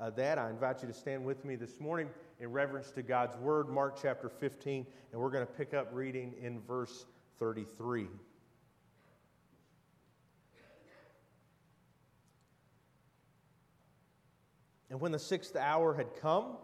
[0.00, 3.36] uh, that, I invite you to stand with me this morning in reverence to God's
[3.36, 7.06] Word, Mark chapter 15, and we're going to pick up reading in verse
[7.38, 8.06] 33.
[14.90, 16.58] And when the sixth hour had come,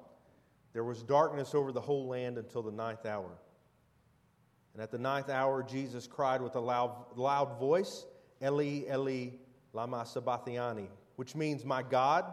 [0.73, 3.31] there was darkness over the whole land until the ninth hour.
[4.75, 8.07] And at the ninth hour, Jesus cried with a loud, loud voice,
[8.43, 9.31] Eli, Eli,
[9.73, 12.33] lama sabachthani, which means, My God,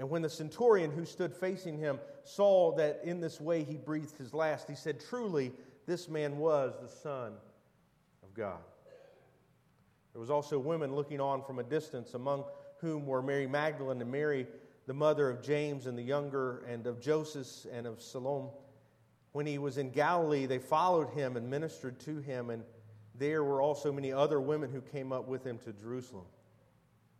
[0.00, 4.16] And when the centurion who stood facing him saw that in this way he breathed
[4.16, 5.52] his last, he said, Truly,
[5.86, 7.34] this man was the Son
[8.22, 8.60] of God.
[10.14, 12.44] There was also women looking on from a distance, among
[12.78, 14.46] whom were Mary Magdalene and Mary,
[14.86, 18.48] the mother of James and the younger, and of Joseph and of Salome.
[19.32, 22.64] When he was in Galilee, they followed him and ministered to him, and
[23.14, 26.24] there were also many other women who came up with him to Jerusalem.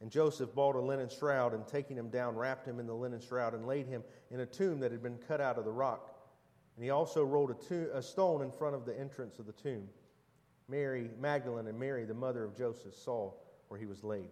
[0.00, 3.20] And Joseph bought a linen shroud and taking him down, wrapped him in the linen
[3.20, 6.14] shroud and laid him in a tomb that had been cut out of the rock.
[6.76, 9.52] And he also rolled a, tomb, a stone in front of the entrance of the
[9.52, 9.88] tomb.
[10.68, 13.32] Mary Magdalene and Mary, the mother of Joseph, saw
[13.68, 14.28] where he was laid.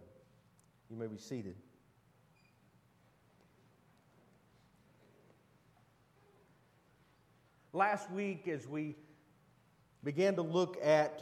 [0.89, 1.55] You may be seated.
[7.73, 8.95] Last week, as we
[10.03, 11.21] began to look at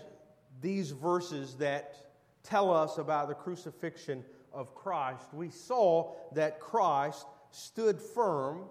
[0.62, 1.96] these verses that
[2.44, 4.24] tell us about the crucifixion
[4.56, 8.64] of Christ, we saw that Christ stood firm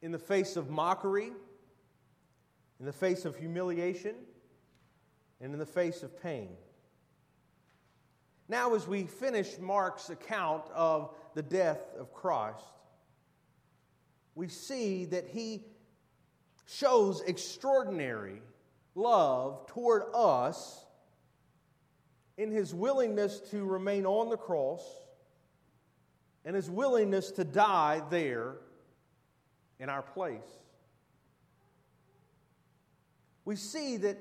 [0.00, 1.32] in the face of mockery,
[2.80, 4.14] in the face of humiliation,
[5.40, 6.50] and in the face of pain.
[8.48, 12.64] Now, as we finish Mark's account of the death of Christ,
[14.34, 15.64] we see that he
[16.66, 18.42] shows extraordinary
[18.94, 20.84] love toward us
[22.36, 24.82] in his willingness to remain on the cross
[26.44, 28.56] and his willingness to die there
[29.78, 30.40] in our place.
[33.44, 34.18] We see that,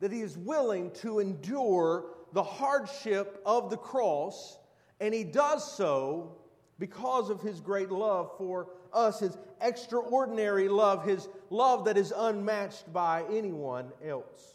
[0.00, 4.58] that he is willing to endure the hardship of the cross,
[5.00, 6.36] and he does so
[6.78, 12.92] because of his great love for us, his extraordinary love, his love that is unmatched
[12.92, 14.54] by anyone else.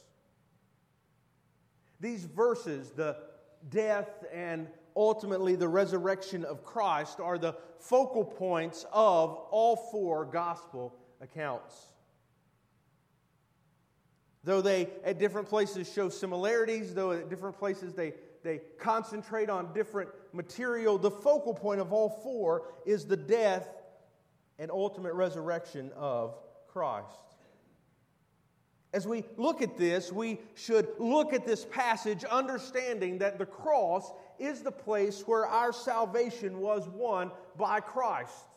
[2.00, 3.18] These verses, the
[3.70, 10.94] death and ultimately the resurrection of Christ, are the focal points of all four gospel
[11.22, 11.76] accounts.
[14.44, 18.14] Though they at different places show similarities, though at different places they,
[18.44, 23.68] they concentrate on different material, the focal point of all four is the death
[24.60, 27.35] and ultimate resurrection of Christ.
[28.96, 34.10] As we look at this, we should look at this passage understanding that the cross
[34.40, 38.48] is the place where our salvation was won by Christ,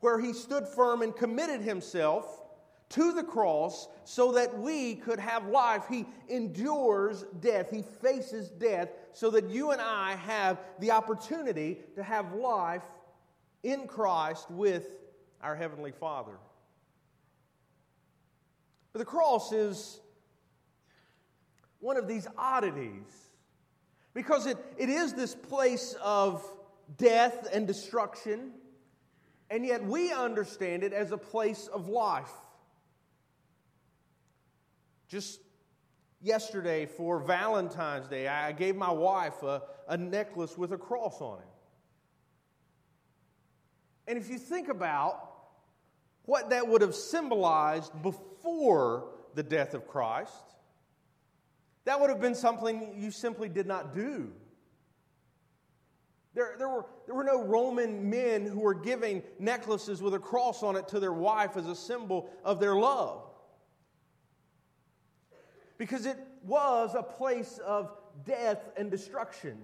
[0.00, 2.42] where he stood firm and committed himself
[2.90, 5.84] to the cross so that we could have life.
[5.88, 12.02] He endures death, he faces death so that you and I have the opportunity to
[12.02, 12.82] have life
[13.62, 14.88] in Christ with
[15.40, 16.34] our Heavenly Father.
[18.94, 19.98] But the cross is
[21.80, 23.12] one of these oddities
[24.14, 26.42] because it, it is this place of
[26.96, 28.52] death and destruction,
[29.50, 32.30] and yet we understand it as a place of life.
[35.08, 35.40] Just
[36.22, 41.40] yesterday for Valentine's Day, I gave my wife a, a necklace with a cross on
[41.40, 41.48] it.
[44.06, 45.33] And if you think about
[46.26, 50.32] what that would have symbolized before the death of Christ,
[51.84, 54.32] that would have been something you simply did not do.
[56.34, 60.62] There, there, were, there were no Roman men who were giving necklaces with a cross
[60.62, 63.22] on it to their wife as a symbol of their love.
[65.78, 67.92] Because it was a place of
[68.24, 69.58] death and destruction.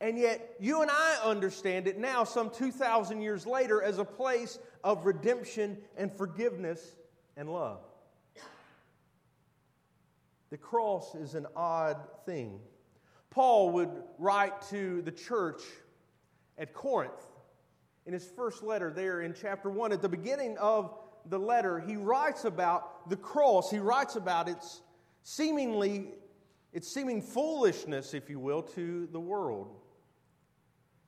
[0.00, 4.58] And yet, you and I understand it now, some 2,000 years later, as a place
[4.84, 6.96] of redemption and forgiveness
[7.36, 7.80] and love.
[10.50, 11.96] The cross is an odd
[12.26, 12.60] thing.
[13.30, 15.62] Paul would write to the church
[16.58, 17.12] at Corinth
[18.04, 19.92] in his first letter, there in chapter 1.
[19.92, 20.94] At the beginning of
[21.26, 23.70] the letter, he writes about the cross.
[23.70, 24.82] He writes about its
[25.22, 26.08] seemingly,
[26.72, 29.76] its seeming foolishness, if you will, to the world.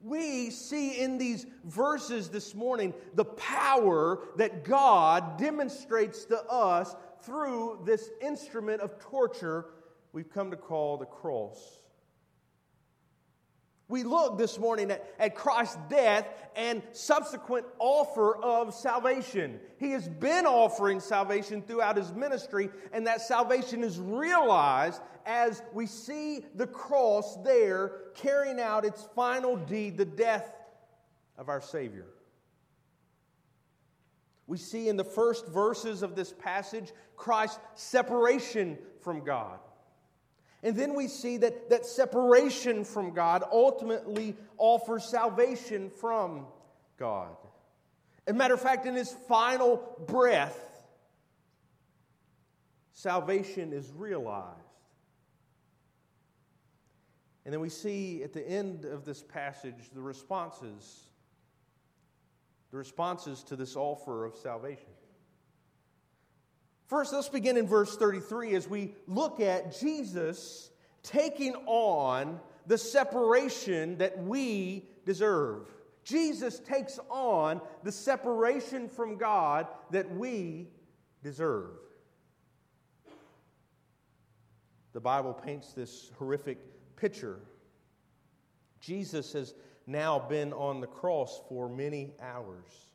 [0.00, 7.80] We see in these verses this morning the power that God demonstrates to us through
[7.84, 9.66] this instrument of torture
[10.12, 11.80] we've come to call the cross.
[13.88, 19.58] We look this morning at, at Christ's death and subsequent offer of salvation.
[19.78, 25.86] He has been offering salvation throughout his ministry, and that salvation is realized as we
[25.86, 30.50] see the cross there carrying out its final deed, the death
[31.36, 32.06] of our Savior.
[34.46, 39.58] We see in the first verses of this passage Christ's separation from God.
[40.62, 46.46] And then we see that, that separation from God ultimately offers salvation from
[46.98, 47.36] God.
[48.26, 50.58] As a matter of fact, in his final breath,
[52.94, 54.67] salvation is realized.
[57.48, 61.04] And then we see at the end of this passage the responses,
[62.70, 64.90] the responses to this offer of salvation.
[66.88, 70.70] First, let's begin in verse 33 as we look at Jesus
[71.02, 75.70] taking on the separation that we deserve.
[76.04, 80.68] Jesus takes on the separation from God that we
[81.22, 81.78] deserve.
[84.92, 86.58] The Bible paints this horrific
[86.98, 87.38] picture.
[88.80, 89.54] Jesus has
[89.86, 92.88] now been on the cross for many hours.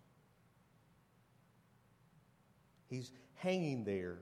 [2.90, 4.20] He's hanging there,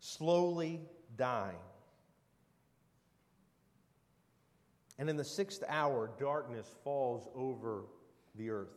[0.00, 0.80] slowly
[1.16, 1.56] dying.
[4.98, 7.84] And in the sixth hour, darkness falls over
[8.34, 8.76] the earth.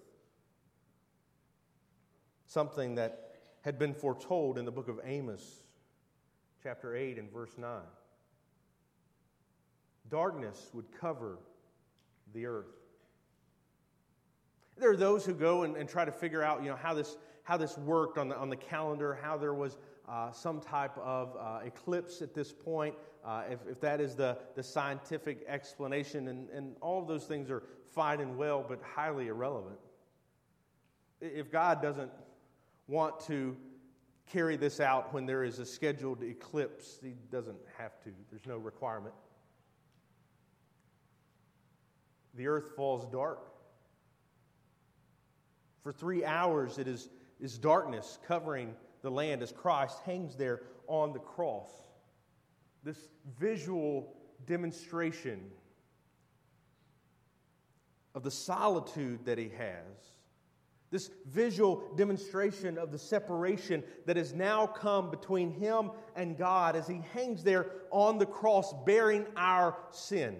[2.47, 5.63] Something that had been foretold in the book of Amos,
[6.63, 7.81] chapter 8 and verse 9.
[10.09, 11.39] Darkness would cover
[12.33, 12.65] the earth.
[14.77, 17.17] There are those who go and, and try to figure out, you know, how this
[17.49, 21.35] how this worked on the, on the calendar, how there was uh, some type of
[21.35, 22.93] uh, eclipse at this point,
[23.25, 26.27] uh, if, if that is the, the scientific explanation.
[26.27, 29.79] And, and all of those things are fine and well, but highly irrelevant.
[31.21, 32.11] If God doesn't
[32.87, 33.57] want to
[34.31, 38.57] carry this out when there is a scheduled eclipse, He doesn't have to, there's no
[38.57, 39.15] requirement.
[42.35, 43.39] The earth falls dark.
[45.83, 47.09] For three hours, it is
[47.39, 51.69] is darkness covering the land as Christ hangs there on the cross.
[52.83, 53.07] This
[53.39, 54.13] visual
[54.45, 55.39] demonstration
[58.15, 59.85] of the solitude that he has.
[60.91, 66.87] This visual demonstration of the separation that has now come between him and God as
[66.87, 70.35] he hangs there on the cross bearing our sin.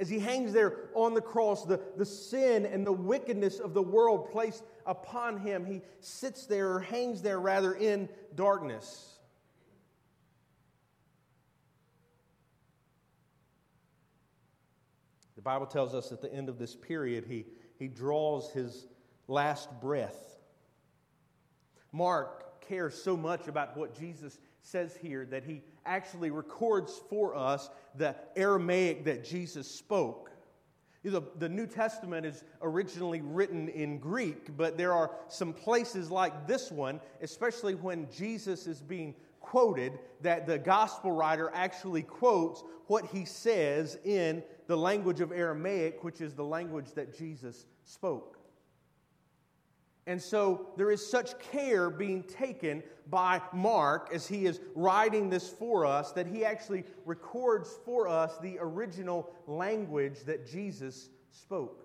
[0.00, 3.82] As he hangs there on the cross, the, the sin and the wickedness of the
[3.82, 9.18] world placed upon him, he sits there, or hangs there rather, in darkness.
[15.36, 17.44] The Bible tells us at the end of this period, he,
[17.78, 18.86] he draws his
[19.28, 20.38] last breath.
[21.92, 24.38] Mark cares so much about what Jesus
[24.70, 30.30] says here that he actually records for us the Aramaic that Jesus spoke.
[31.02, 36.46] The, the New Testament is originally written in Greek, but there are some places like
[36.46, 43.06] this one, especially when Jesus is being quoted, that the gospel writer actually quotes what
[43.06, 48.39] he says in the language of Aramaic, which is the language that Jesus spoke.
[50.10, 55.48] And so there is such care being taken by Mark as he is writing this
[55.48, 61.84] for us that he actually records for us the original language that Jesus spoke.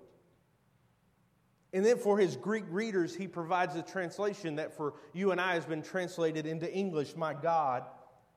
[1.72, 5.53] And then for his Greek readers, he provides a translation that for you and I
[5.53, 7.84] has been translated into English My God,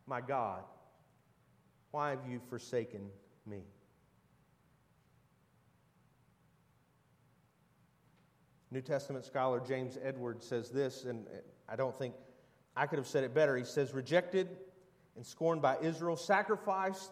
[0.07, 0.65] my God,
[1.93, 3.09] why have you forsaken
[3.47, 3.63] me?
[8.71, 11.27] New Testament scholar James Edwards says this, and
[11.69, 12.15] I don't think
[12.77, 13.57] I could have said it better.
[13.57, 14.49] He says, Rejected
[15.17, 17.11] and scorned by Israel, sacrificed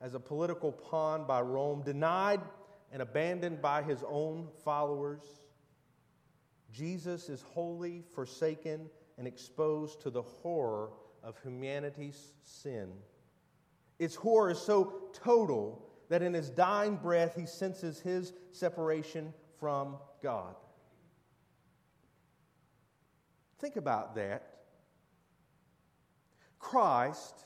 [0.00, 2.40] as a political pawn by Rome, denied
[2.92, 5.22] and abandoned by his own followers,
[6.72, 10.90] Jesus is wholly forsaken and exposed to the horror
[11.22, 12.92] of humanity's sin.
[13.98, 19.96] Its horror is so total that in his dying breath he senses his separation from
[20.22, 20.54] God.
[23.58, 24.56] Think about that.
[26.58, 27.44] Christ,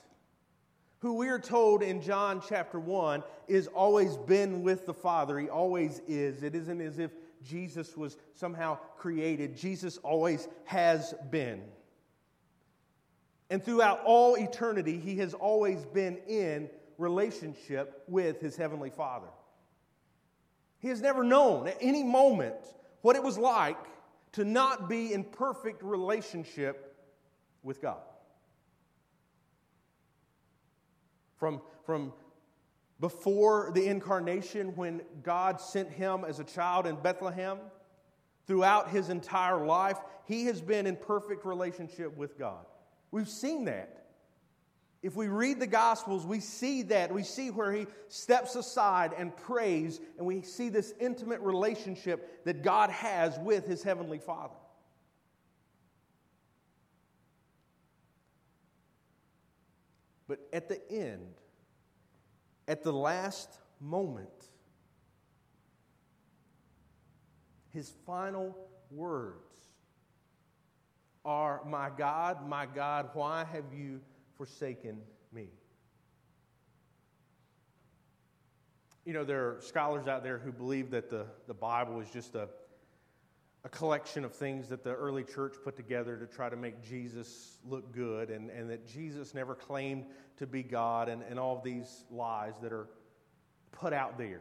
[1.00, 5.49] who we are told in John chapter 1 is always been with the Father, he
[5.49, 6.43] always is.
[6.43, 7.11] It isn't as if
[7.43, 11.62] Jesus was somehow created, Jesus always has been.
[13.49, 19.26] And throughout all eternity, he has always been in relationship with his heavenly Father.
[20.79, 22.57] He has never known at any moment
[23.02, 23.79] what it was like
[24.32, 26.96] to not be in perfect relationship
[27.62, 28.00] with God.
[31.37, 32.12] From, from
[33.00, 37.58] before the incarnation, when God sent him as a child in Bethlehem,
[38.46, 42.66] throughout his entire life, he has been in perfect relationship with God.
[43.10, 44.00] We've seen that.
[45.02, 47.12] If we read the Gospels, we see that.
[47.12, 52.62] We see where he steps aside and prays, and we see this intimate relationship that
[52.62, 54.54] God has with his Heavenly Father.
[60.28, 61.35] But at the end,
[62.69, 63.49] at the last
[63.80, 64.28] moment,
[67.71, 68.54] his final
[68.90, 69.57] words
[71.25, 74.00] are, My God, my God, why have you
[74.40, 74.97] forsaken
[75.35, 75.50] me.
[79.04, 82.35] You know, there are scholars out there who believe that the, the Bible is just
[82.35, 82.49] a,
[83.64, 87.59] a collection of things that the early church put together to try to make Jesus
[87.68, 90.06] look good, and, and that Jesus never claimed
[90.38, 92.88] to be God, and, and all these lies that are
[93.73, 94.40] put out there.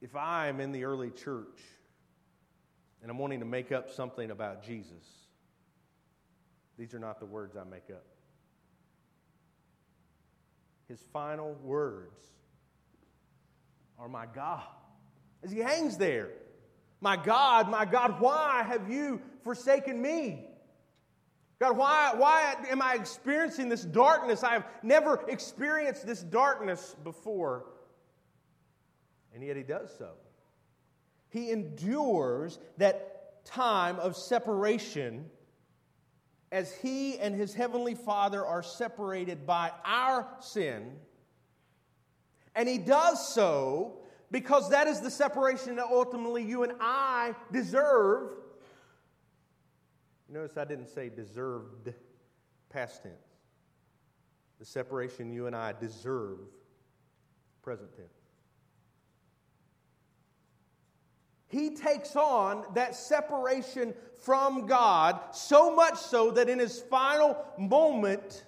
[0.00, 1.58] If I am in the early church
[3.02, 5.19] and I'm wanting to make up something about Jesus,
[6.80, 8.02] these are not the words I make up.
[10.88, 12.24] His final words
[13.98, 14.62] are, My God.
[15.44, 16.30] As he hangs there,
[17.02, 20.46] My God, my God, why have you forsaken me?
[21.58, 24.42] God, why, why am I experiencing this darkness?
[24.42, 27.66] I have never experienced this darkness before.
[29.34, 30.12] And yet he does so.
[31.28, 35.26] He endures that time of separation
[36.52, 40.92] as he and his heavenly Father are separated by our sin.
[42.54, 48.30] And he does so because that is the separation that ultimately you and I deserve.
[50.28, 51.92] Notice I didn't say deserved,
[52.68, 53.14] past tense.
[54.58, 56.38] The separation you and I deserve,
[57.62, 58.19] present tense.
[61.50, 68.44] He takes on that separation from God, so much so that in his final moment,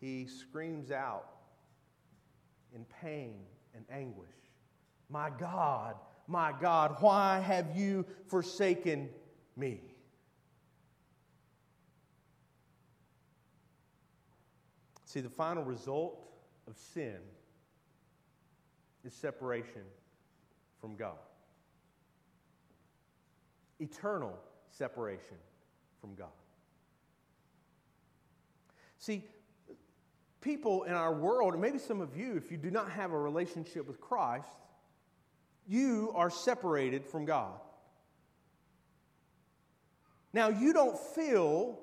[0.00, 1.30] he screams out
[2.74, 3.36] in pain
[3.74, 4.28] and anguish
[5.08, 5.94] My God,
[6.26, 9.08] my God, why have you forsaken
[9.56, 9.80] me?
[15.06, 16.20] See, the final result
[16.66, 17.16] of sin
[19.08, 19.82] is separation
[20.82, 21.16] from God.
[23.80, 24.38] Eternal
[24.70, 25.38] separation
[25.98, 26.28] from God.
[28.98, 29.24] See,
[30.42, 33.18] people in our world, and maybe some of you, if you do not have a
[33.18, 34.48] relationship with Christ,
[35.66, 37.54] you are separated from God.
[40.34, 41.78] Now, you don't feel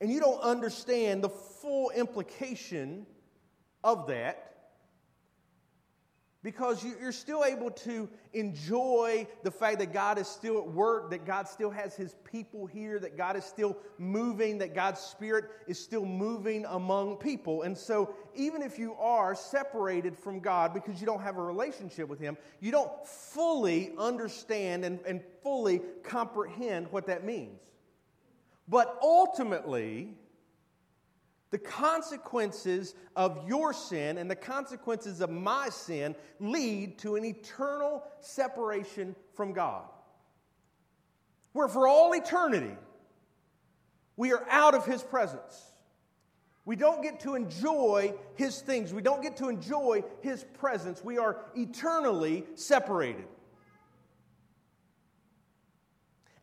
[0.00, 3.06] and you don't understand the full implication
[3.84, 4.57] of that
[6.44, 11.26] because you're still able to enjoy the fact that God is still at work, that
[11.26, 15.80] God still has His people here, that God is still moving, that God's Spirit is
[15.80, 17.62] still moving among people.
[17.62, 22.08] And so, even if you are separated from God because you don't have a relationship
[22.08, 27.58] with Him, you don't fully understand and, and fully comprehend what that means.
[28.68, 30.14] But ultimately,
[31.50, 38.02] the consequences of your sin and the consequences of my sin lead to an eternal
[38.20, 39.84] separation from God.
[41.52, 42.76] Where for all eternity,
[44.16, 45.72] we are out of His presence.
[46.66, 51.02] We don't get to enjoy His things, we don't get to enjoy His presence.
[51.02, 53.24] We are eternally separated.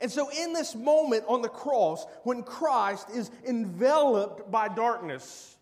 [0.01, 5.55] And so, in this moment on the cross, when Christ is enveloped by darkness,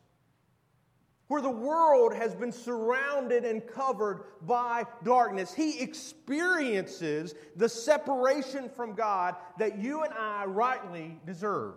[1.28, 8.94] where the world has been surrounded and covered by darkness, he experiences the separation from
[8.94, 11.76] God that you and I rightly deserve.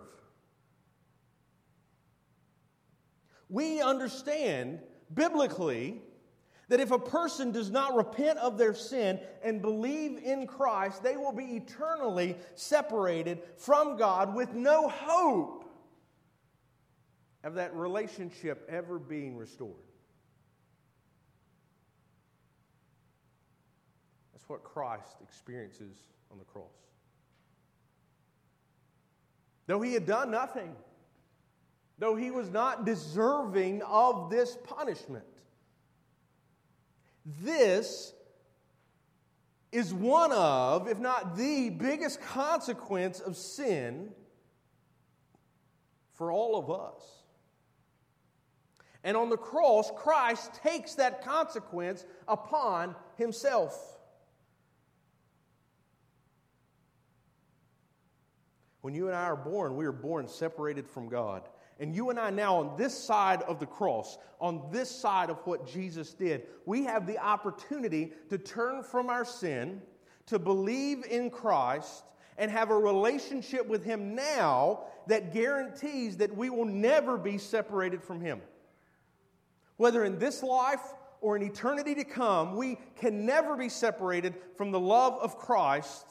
[3.49, 4.79] We understand
[5.13, 6.01] biblically
[6.69, 11.15] that if a person does not repent of their sin and believe in Christ, they
[11.15, 15.63] will be eternally separated from God with no hope
[17.43, 19.75] of that relationship ever being restored.
[24.33, 25.95] That's what Christ experiences
[26.31, 26.65] on the cross.
[29.67, 30.75] Though he had done nothing,
[31.97, 35.25] though he was not deserving of this punishment,
[37.41, 38.13] this
[39.71, 44.09] is one of, if not the biggest consequence of sin
[46.13, 47.03] for all of us.
[49.03, 53.97] And on the cross, Christ takes that consequence upon himself.
[58.81, 61.43] When you and I are born, we are born separated from God.
[61.79, 65.37] And you and I, now on this side of the cross, on this side of
[65.45, 69.81] what Jesus did, we have the opportunity to turn from our sin,
[70.27, 72.03] to believe in Christ,
[72.37, 78.03] and have a relationship with Him now that guarantees that we will never be separated
[78.03, 78.41] from Him.
[79.77, 80.81] Whether in this life
[81.21, 86.05] or in eternity to come, we can never be separated from the love of Christ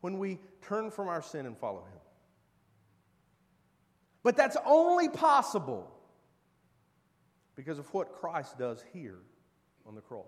[0.00, 2.01] when we turn from our sin and follow Him.
[4.22, 5.90] But that's only possible
[7.56, 9.18] because of what Christ does here
[9.86, 10.26] on the cross.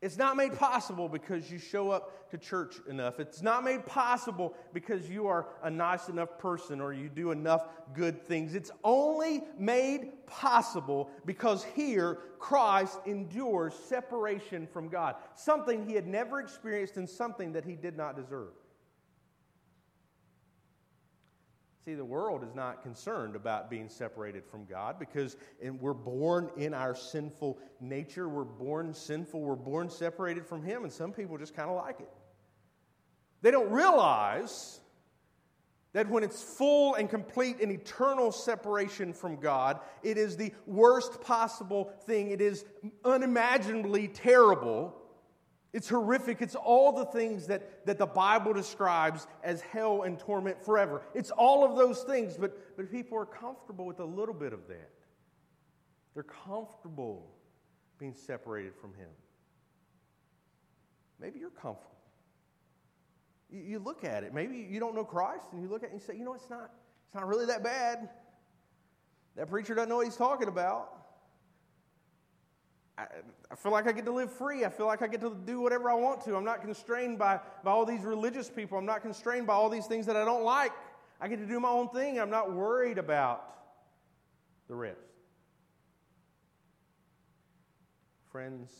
[0.00, 3.18] It's not made possible because you show up to church enough.
[3.18, 7.66] It's not made possible because you are a nice enough person or you do enough
[7.94, 8.54] good things.
[8.54, 16.38] It's only made possible because here Christ endures separation from God, something he had never
[16.38, 18.52] experienced and something that he did not deserve.
[21.88, 25.38] See, the world is not concerned about being separated from God because
[25.80, 28.28] we're born in our sinful nature.
[28.28, 29.40] We're born sinful.
[29.40, 32.10] We're born separated from Him, and some people just kind of like it.
[33.40, 34.82] They don't realize
[35.94, 41.22] that when it's full and complete and eternal separation from God, it is the worst
[41.22, 42.32] possible thing.
[42.32, 42.66] It is
[43.02, 44.94] unimaginably terrible
[45.72, 46.40] it's horrific.
[46.40, 51.02] It's all the things that, that the Bible describes as hell and torment forever.
[51.14, 54.66] It's all of those things, but, but people are comfortable with a little bit of
[54.68, 54.90] that.
[56.14, 57.30] They're comfortable
[57.98, 59.08] being separated from Him.
[61.20, 61.96] Maybe you're comfortable.
[63.50, 64.32] You, you look at it.
[64.32, 66.34] Maybe you don't know Christ, and you look at it and you say, you know,
[66.34, 66.70] it's not,
[67.06, 68.08] it's not really that bad.
[69.36, 70.97] That preacher doesn't know what he's talking about.
[72.98, 73.06] I,
[73.50, 74.64] I feel like I get to live free.
[74.64, 76.34] I feel like I get to do whatever I want to.
[76.34, 78.76] I'm not constrained by, by all these religious people.
[78.76, 80.72] I'm not constrained by all these things that I don't like.
[81.20, 82.18] I get to do my own thing.
[82.18, 83.44] I'm not worried about
[84.66, 84.98] the rest.
[88.32, 88.70] Friends,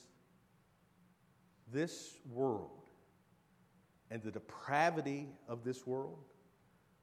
[1.72, 2.70] this world
[4.10, 6.18] and the depravity of this world,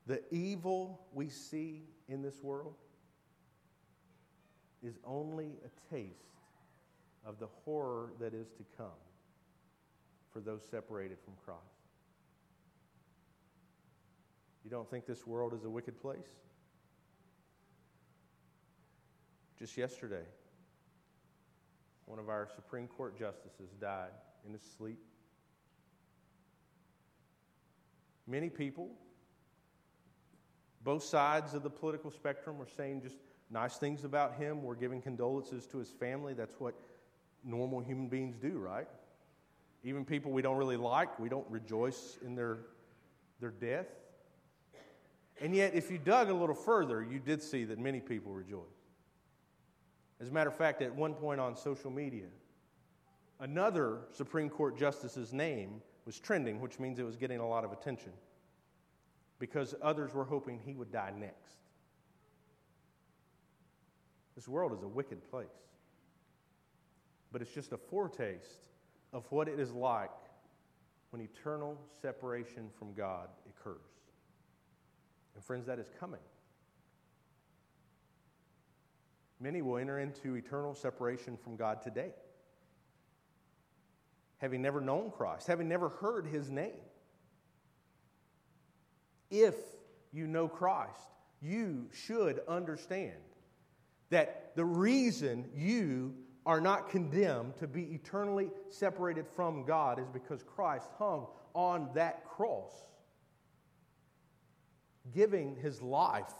[0.05, 2.75] the evil we see in this world,
[4.83, 6.34] is only a taste
[7.25, 8.87] of the horror that is to come
[10.31, 11.61] for those separated from Christ.
[14.63, 16.27] You don't think this world is a wicked place?
[19.57, 20.25] Just yesterday,
[22.05, 24.11] one of our Supreme Court justices died
[24.45, 24.99] in his sleep.
[28.27, 28.89] Many people,
[30.83, 33.17] both sides of the political spectrum, are saying just
[33.49, 34.63] nice things about him.
[34.63, 36.33] We're giving condolences to his family.
[36.33, 36.75] That's what
[37.45, 38.87] normal human beings do, right?
[39.83, 42.59] Even people we don't really like, we don't rejoice in their,
[43.39, 43.87] their death.
[45.39, 48.63] And yet, if you dug a little further, you did see that many people rejoice.
[50.19, 52.27] As a matter of fact, at one point on social media,
[53.39, 57.71] another Supreme Court justice's name was trending, which means it was getting a lot of
[57.71, 58.11] attention
[59.39, 61.57] because others were hoping he would die next.
[64.35, 65.47] This world is a wicked place.
[67.31, 68.61] But it's just a foretaste
[69.13, 70.11] of what it is like
[71.09, 73.79] when eternal separation from God occurs.
[75.35, 76.19] And friends, that is coming.
[79.39, 82.11] Many will enter into eternal separation from God today,
[84.37, 86.71] having never known Christ, having never heard his name.
[89.29, 89.55] If
[90.13, 91.09] you know Christ,
[91.41, 93.13] you should understand
[94.09, 96.13] that the reason you
[96.45, 102.25] are not condemned to be eternally separated from God is because Christ hung on that
[102.25, 102.73] cross,
[105.13, 106.33] giving his life,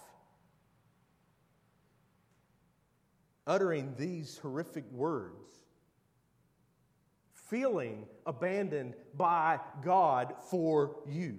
[3.48, 5.60] uttering these horrific words,
[7.34, 11.38] feeling abandoned by God for you.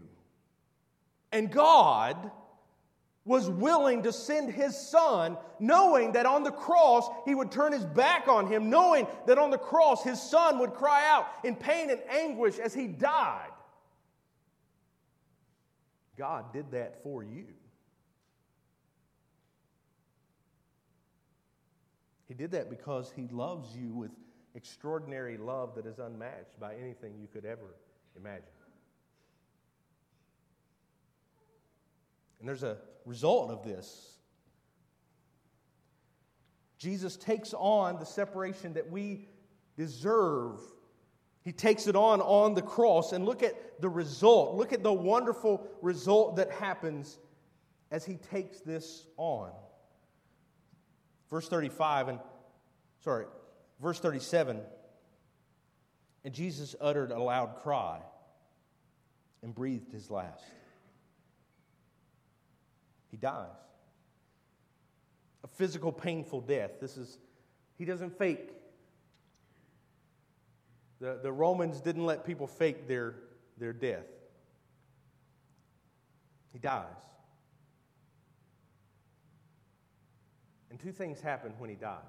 [1.30, 2.30] And God
[3.26, 7.84] was willing to send his son, knowing that on the cross he would turn his
[7.84, 11.90] back on him, knowing that on the cross his son would cry out in pain
[11.90, 13.50] and anguish as he died.
[16.16, 17.46] God did that for you.
[22.28, 24.10] He did that because he loves you with
[24.54, 27.74] extraordinary love that is unmatched by anything you could ever
[28.16, 28.44] imagine.
[32.40, 34.16] And there's a result of this.
[36.78, 39.28] Jesus takes on the separation that we
[39.78, 40.58] deserve.
[41.42, 43.12] He takes it on on the cross.
[43.12, 44.56] And look at the result.
[44.56, 47.18] Look at the wonderful result that happens
[47.90, 49.50] as he takes this on.
[51.30, 52.18] Verse 35 and
[53.02, 53.26] sorry,
[53.80, 54.60] verse 37.
[56.24, 58.00] And Jesus uttered a loud cry
[59.42, 60.42] and breathed his last
[63.10, 63.46] he dies.
[65.44, 66.72] A physical, painful death.
[66.80, 67.18] This is,
[67.76, 68.50] he doesn't fake.
[71.00, 73.14] The, the Romans didn't let people fake their,
[73.58, 74.06] their death.
[76.52, 76.86] He dies.
[80.70, 82.00] And two things happen when he dies.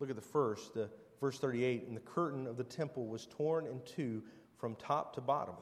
[0.00, 0.88] Look at the first, the,
[1.22, 4.22] verse 38 and the curtain of the temple was torn in two
[4.58, 5.54] from top to bottom.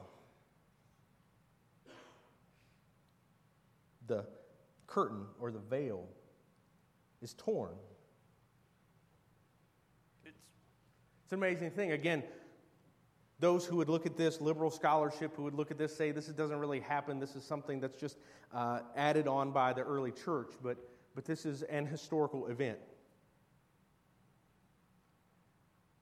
[4.11, 4.25] The
[4.87, 6.05] curtain or the veil
[7.21, 7.71] is torn.
[10.25, 10.37] It's,
[11.23, 11.93] it's an amazing thing.
[11.93, 12.23] Again,
[13.39, 16.27] those who would look at this, liberal scholarship, who would look at this, say this
[16.27, 17.19] doesn't really happen.
[17.19, 18.17] This is something that's just
[18.53, 20.77] uh, added on by the early church, but,
[21.15, 22.79] but this is an historical event.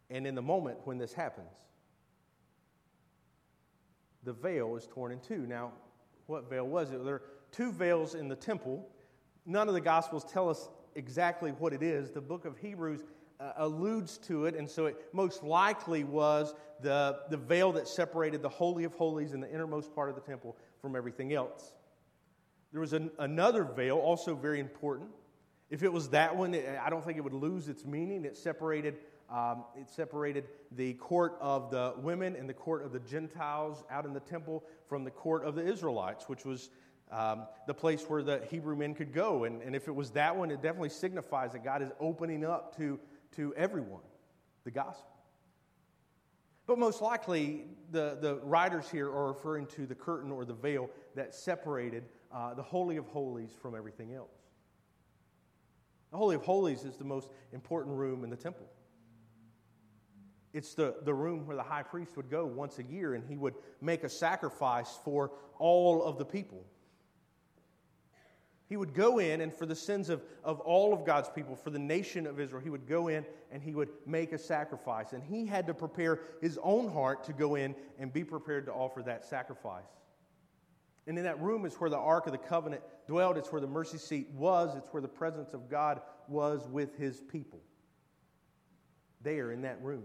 [0.09, 1.51] And in the moment when this happens,
[4.23, 5.45] the veil is torn in two.
[5.45, 5.73] Now,
[6.25, 7.05] what veil was it?
[7.05, 8.87] There, two veils in the temple.
[9.45, 12.11] None of the Gospels tell us exactly what it is.
[12.11, 13.03] The book of Hebrews
[13.39, 18.41] uh, alludes to it, and so it most likely was the, the veil that separated
[18.41, 21.73] the Holy of Holies in the innermost part of the temple from everything else.
[22.71, 25.09] There was an, another veil, also very important.
[25.69, 28.25] If it was that one, I don't think it would lose its meaning.
[28.25, 28.97] It separated,
[29.31, 34.05] um, it separated the court of the women and the court of the Gentiles out
[34.05, 36.69] in the temple from the court of the Israelites, which was
[37.11, 39.45] um, the place where the Hebrew men could go.
[39.45, 42.75] And, and if it was that one, it definitely signifies that God is opening up
[42.77, 42.99] to,
[43.35, 44.01] to everyone
[44.63, 45.07] the gospel.
[46.67, 50.89] But most likely, the, the writers here are referring to the curtain or the veil
[51.15, 54.35] that separated uh, the Holy of Holies from everything else.
[56.11, 58.67] The Holy of Holies is the most important room in the temple.
[60.53, 63.37] It's the, the room where the high priest would go once a year and he
[63.37, 66.63] would make a sacrifice for all of the people.
[68.69, 71.71] He would go in, and for the sins of, of all of God's people, for
[71.71, 75.13] the nation of Israel, he would go in and he would make a sacrifice.
[75.13, 78.71] And he had to prepare his own heart to go in and be prepared to
[78.71, 79.89] offer that sacrifice.
[81.07, 83.39] And in that room is where the Ark of the Covenant dwelled.
[83.39, 84.75] It's where the mercy seat was.
[84.75, 87.61] It's where the presence of God was with his people.
[89.23, 90.03] There in that room.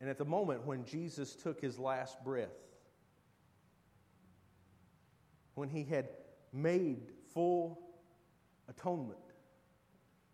[0.00, 2.56] And at the moment when Jesus took his last breath,
[5.56, 6.06] when he had
[6.52, 7.00] made
[7.32, 7.80] full
[8.68, 9.18] atonement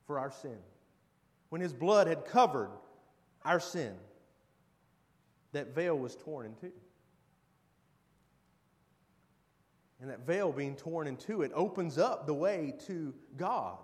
[0.07, 0.59] for our sin,
[1.49, 2.71] when his blood had covered
[3.45, 3.95] our sin,
[5.53, 6.73] that veil was torn in two.
[10.01, 13.79] And that veil being torn in two, it opens up the way to God.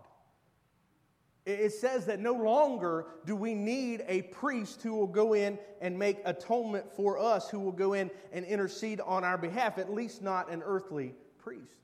[1.46, 5.96] It says that no longer do we need a priest who will go in and
[5.98, 10.20] make atonement for us, who will go in and intercede on our behalf, at least
[10.20, 11.14] not an earthly
[11.48, 11.76] priest.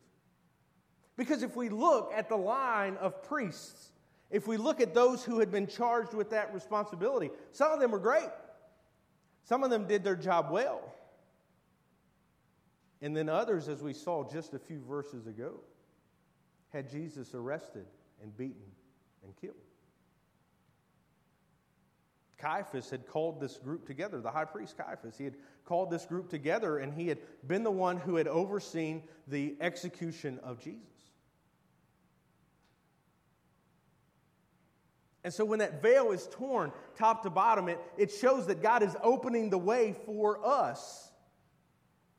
[1.16, 3.92] Because if we look at the line of priests,
[4.31, 7.90] if we look at those who had been charged with that responsibility, some of them
[7.90, 8.31] were great.
[9.44, 10.94] Some of them did their job well.
[13.00, 15.61] And then others, as we saw just a few verses ago,
[16.70, 17.87] had Jesus arrested
[18.22, 18.72] and beaten
[19.22, 19.55] and killed.
[22.44, 25.16] Caiaphas had called this group together, the high priest Caiaphas.
[25.16, 29.02] He had called this group together and he had been the one who had overseen
[29.28, 30.83] the execution of Jesus.
[35.24, 38.83] And so when that veil is torn top to bottom, it, it shows that God
[38.83, 41.11] is opening the way for us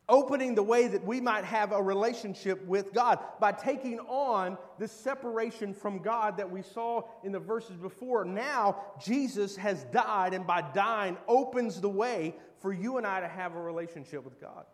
[0.08, 4.92] opening the way that we might have a relationship with God by taking on this
[4.92, 8.24] separation from God that we saw in the verses before.
[8.24, 13.28] Now, Jesus has died, and by dying, opens the way for you and I to
[13.28, 14.66] have a relationship with God.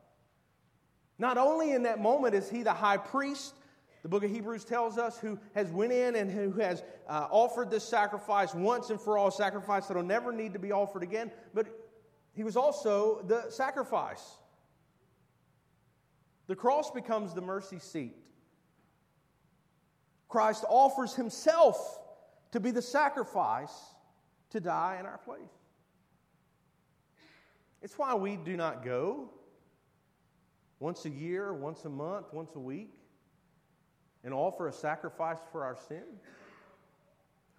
[1.18, 3.54] Not only in that moment is he the high priest,
[4.02, 7.70] the book of Hebrews tells us, who has went in and who has uh, offered
[7.70, 11.68] this sacrifice once and for all, sacrifice that'll never need to be offered again, but
[12.34, 14.38] he was also the sacrifice.
[16.52, 18.14] The cross becomes the mercy seat.
[20.28, 21.98] Christ offers himself
[22.52, 23.72] to be the sacrifice
[24.50, 25.40] to die in our place.
[27.82, 29.30] It's why we do not go
[30.82, 32.92] once a year, once a month, once a week
[34.26, 36.04] and offer a sacrifice for our sin.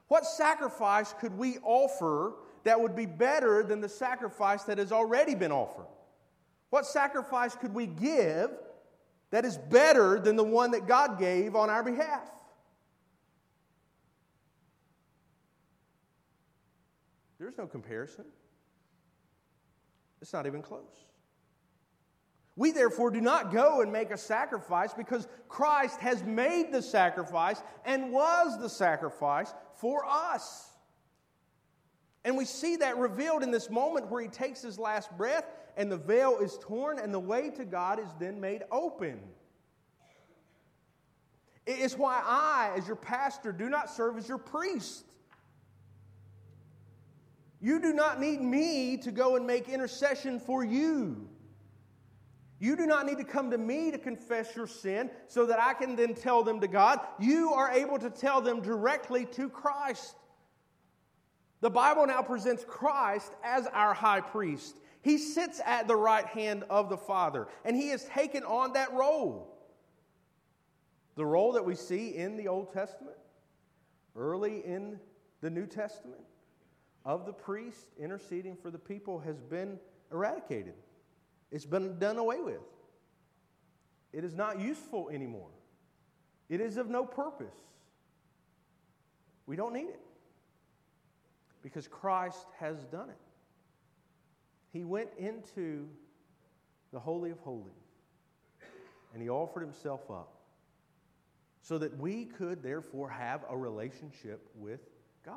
[0.08, 5.34] What sacrifice could we offer that would be better than the sacrifice that has already
[5.34, 5.86] been offered?
[6.68, 8.50] What sacrifice could we give
[9.32, 12.30] that is better than the one that God gave on our behalf.
[17.40, 18.26] There's no comparison.
[20.20, 21.06] It's not even close.
[22.54, 27.60] We therefore do not go and make a sacrifice because Christ has made the sacrifice
[27.86, 30.70] and was the sacrifice for us.
[32.24, 35.90] And we see that revealed in this moment where he takes his last breath and
[35.90, 39.20] the veil is torn, and the way to God is then made open.
[41.66, 45.04] It's why I, as your pastor, do not serve as your priest.
[47.60, 51.28] You do not need me to go and make intercession for you.
[52.58, 55.74] You do not need to come to me to confess your sin so that I
[55.74, 57.00] can then tell them to God.
[57.20, 60.16] You are able to tell them directly to Christ.
[61.60, 64.76] The Bible now presents Christ as our high priest.
[65.02, 68.92] He sits at the right hand of the Father, and he has taken on that
[68.92, 69.48] role.
[71.16, 73.16] The role that we see in the Old Testament,
[74.16, 74.98] early in
[75.40, 76.22] the New Testament,
[77.04, 79.78] of the priest interceding for the people has been
[80.12, 80.74] eradicated.
[81.50, 82.60] It's been done away with.
[84.12, 85.50] It is not useful anymore.
[86.48, 87.56] It is of no purpose.
[89.46, 90.00] We don't need it
[91.62, 93.16] because Christ has done it.
[94.72, 95.86] He went into
[96.92, 97.72] the Holy of Holies
[99.12, 100.32] and he offered himself up
[101.60, 104.80] so that we could therefore have a relationship with
[105.24, 105.36] God.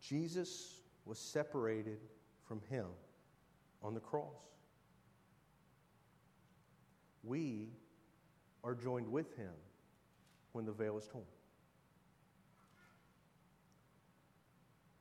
[0.00, 1.98] Jesus was separated
[2.46, 2.86] from him
[3.82, 4.42] on the cross.
[7.24, 7.70] We
[8.72, 9.52] are joined with him
[10.52, 11.24] when the veil is torn.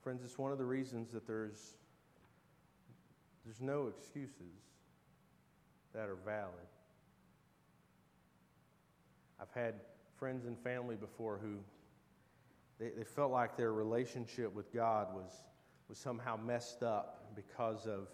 [0.03, 1.75] Friends, it's one of the reasons that there's,
[3.45, 4.59] there's no excuses
[5.93, 6.67] that are valid.
[9.39, 9.75] I've had
[10.17, 11.55] friends and family before who
[12.77, 15.31] they, they felt like their relationship with God was,
[15.87, 18.09] was somehow messed up because of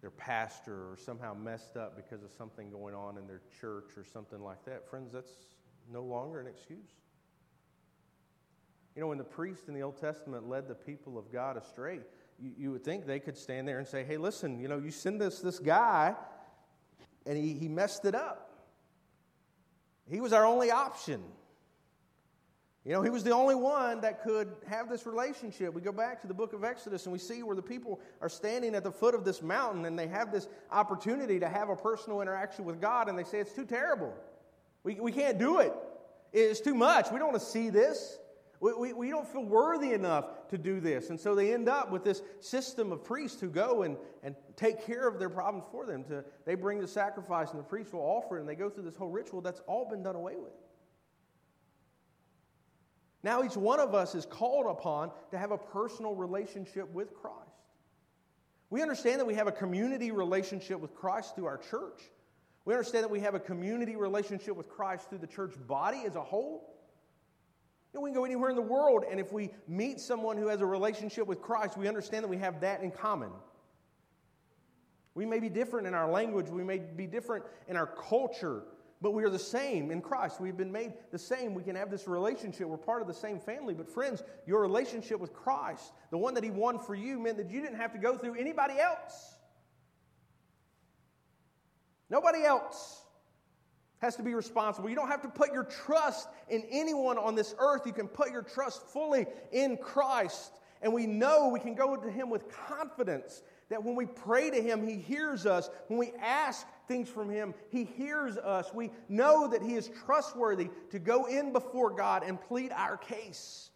[0.00, 4.04] their pastor or somehow messed up because of something going on in their church or
[4.04, 4.88] something like that.
[4.88, 5.32] Friends, that's
[5.92, 6.90] no longer an excuse.
[8.94, 12.00] You know, when the priest in the Old Testament led the people of God astray,
[12.40, 14.90] you, you would think they could stand there and say, hey, listen, you know, you
[14.90, 16.14] send this, this guy,
[17.26, 18.50] and he, he messed it up.
[20.10, 21.22] He was our only option.
[22.84, 25.74] You know, he was the only one that could have this relationship.
[25.74, 28.28] We go back to the book of Exodus and we see where the people are
[28.28, 31.76] standing at the foot of this mountain and they have this opportunity to have a
[31.76, 34.14] personal interaction with God and they say, It's too terrible.
[34.84, 35.74] We, we can't do it.
[36.32, 37.10] It's too much.
[37.10, 38.18] We don't want to see this.
[38.60, 41.10] We, we, we, don't feel worthy enough to do this.
[41.10, 44.84] And so they end up with this system of priests who go and, and take
[44.84, 46.04] care of their problems for them.
[46.04, 48.82] To, they bring the sacrifice, and the priest will offer it, and they go through
[48.84, 49.40] this whole ritual.
[49.40, 50.52] That's all been done away with.
[53.22, 57.36] Now, each one of us is called upon to have a personal relationship with Christ.
[58.70, 62.00] We understand that we have a community relationship with Christ through our church.
[62.64, 66.16] We understand that we have a community relationship with Christ through the church body as
[66.16, 66.74] a whole.
[67.92, 70.48] You know, we can go anywhere in the world, and if we meet someone who
[70.48, 73.30] has a relationship with Christ, we understand that we have that in common.
[75.14, 78.64] We may be different in our language, we may be different in our culture,
[79.00, 80.40] but we are the same in Christ.
[80.40, 81.54] We've been made the same.
[81.54, 82.66] We can have this relationship.
[82.66, 83.74] We're part of the same family.
[83.74, 87.50] But, friends, your relationship with Christ, the one that He won for you, meant that
[87.50, 89.36] you didn't have to go through anybody else.
[92.10, 93.02] Nobody else
[93.98, 94.88] has to be responsible.
[94.88, 97.82] You don't have to put your trust in anyone on this earth.
[97.86, 100.52] You can put your trust fully in Christ.
[100.82, 104.62] And we know we can go to Him with confidence that when we pray to
[104.62, 105.68] Him, He hears us.
[105.88, 108.72] When we ask things from Him, He hears us.
[108.72, 113.70] We know that He is trustworthy to go in before God and plead our case.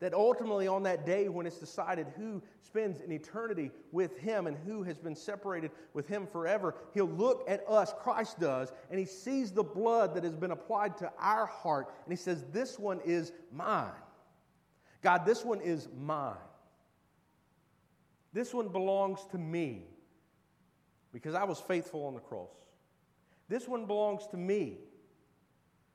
[0.00, 4.56] That ultimately, on that day when it's decided who spends an eternity with Him and
[4.56, 9.06] who has been separated with Him forever, He'll look at us, Christ does, and He
[9.06, 13.00] sees the blood that has been applied to our heart, and He says, This one
[13.04, 13.90] is mine.
[15.02, 16.36] God, this one is mine.
[18.32, 19.84] This one belongs to me
[21.12, 22.54] because I was faithful on the cross.
[23.48, 24.78] This one belongs to me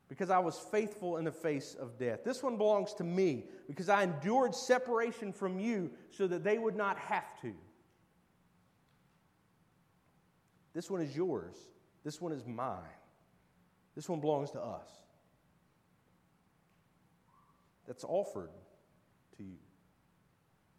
[0.10, 2.24] because I was faithful in the face of death.
[2.24, 6.76] This one belongs to me because I endured separation from you so that they would
[6.76, 7.54] not have to.
[10.74, 11.56] This one is yours.
[12.04, 12.84] This one is mine.
[13.95, 14.89] This one belongs to us.
[17.88, 18.50] That's offered
[19.38, 19.58] to you.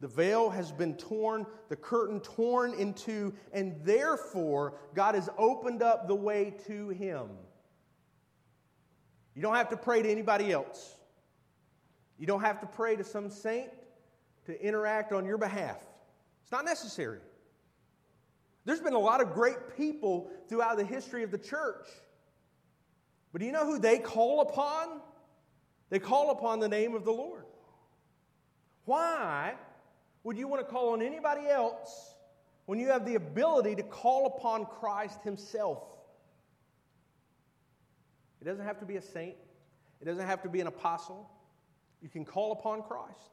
[0.06, 5.82] The veil has been torn, the curtain torn in two, and therefore God has opened
[5.82, 7.28] up the way to Him.
[9.34, 10.94] You don't have to pray to anybody else.
[12.20, 13.70] You don't have to pray to some saint
[14.44, 15.84] to interact on your behalf.
[16.44, 17.18] It's not necessary.
[18.64, 21.88] There's been a lot of great people throughout the history of the church.
[23.32, 25.00] But do you know who they call upon?
[25.90, 27.42] They call upon the name of the Lord.
[28.84, 29.56] Why
[30.26, 32.16] would you want to call on anybody else
[32.64, 35.84] when you have the ability to call upon Christ Himself?
[38.40, 39.36] It doesn't have to be a saint,
[40.00, 41.30] it doesn't have to be an apostle.
[42.02, 43.30] You can call upon Christ.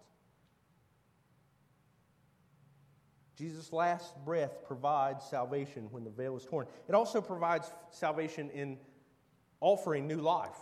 [3.38, 6.68] Jesus' last breath provides salvation when the veil is torn.
[6.88, 8.78] It also provides salvation in
[9.62, 10.60] offering new life.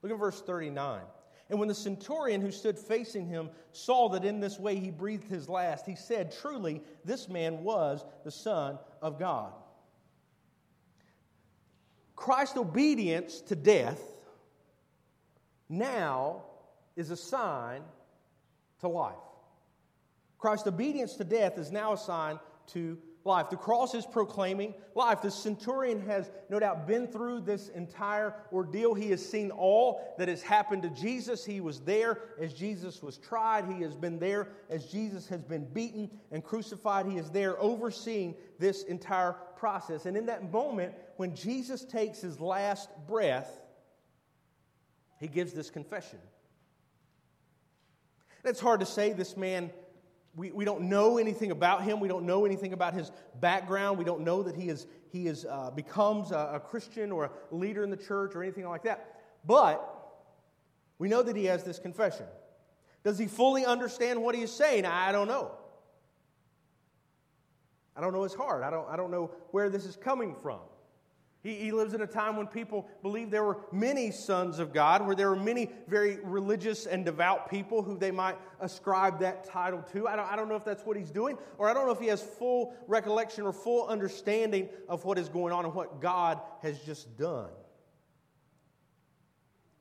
[0.00, 1.02] Look at verse 39.
[1.50, 5.28] And when the centurion who stood facing him saw that in this way he breathed
[5.28, 9.52] his last, he said, Truly, this man was the Son of God.
[12.16, 14.00] Christ's obedience to death
[15.68, 16.42] now
[16.94, 17.82] is a sign
[18.80, 19.14] to life.
[20.38, 23.50] Christ's obedience to death is now a sign to life.
[23.50, 25.22] The cross is proclaiming life.
[25.22, 28.94] The centurion has no doubt been through this entire ordeal.
[28.94, 31.44] He has seen all that has happened to Jesus.
[31.44, 33.66] He was there as Jesus was tried.
[33.66, 37.06] He has been there as Jesus has been beaten and crucified.
[37.06, 40.06] He is there overseeing this entire process.
[40.06, 43.60] And in that moment, when Jesus takes his last breath,
[45.20, 46.18] he gives this confession.
[48.44, 49.70] it's hard to say this man
[50.34, 52.00] we, we don't know anything about him.
[52.00, 53.98] We don't know anything about his background.
[53.98, 57.54] We don't know that he, is, he is, uh, becomes a, a Christian or a
[57.54, 59.20] leader in the church or anything like that.
[59.44, 59.86] But
[60.98, 62.26] we know that he has this confession.
[63.04, 64.86] Does he fully understand what he is saying?
[64.86, 65.50] I don't know.
[67.94, 68.62] I don't know his heart.
[68.62, 70.60] I don't, I don't know where this is coming from.
[71.42, 75.04] He, he lives in a time when people believe there were many sons of God,
[75.04, 79.82] where there were many very religious and devout people who they might ascribe that title
[79.92, 80.06] to.
[80.06, 81.98] I don't, I don't know if that's what he's doing, or I don't know if
[81.98, 86.40] he has full recollection or full understanding of what is going on and what God
[86.62, 87.50] has just done.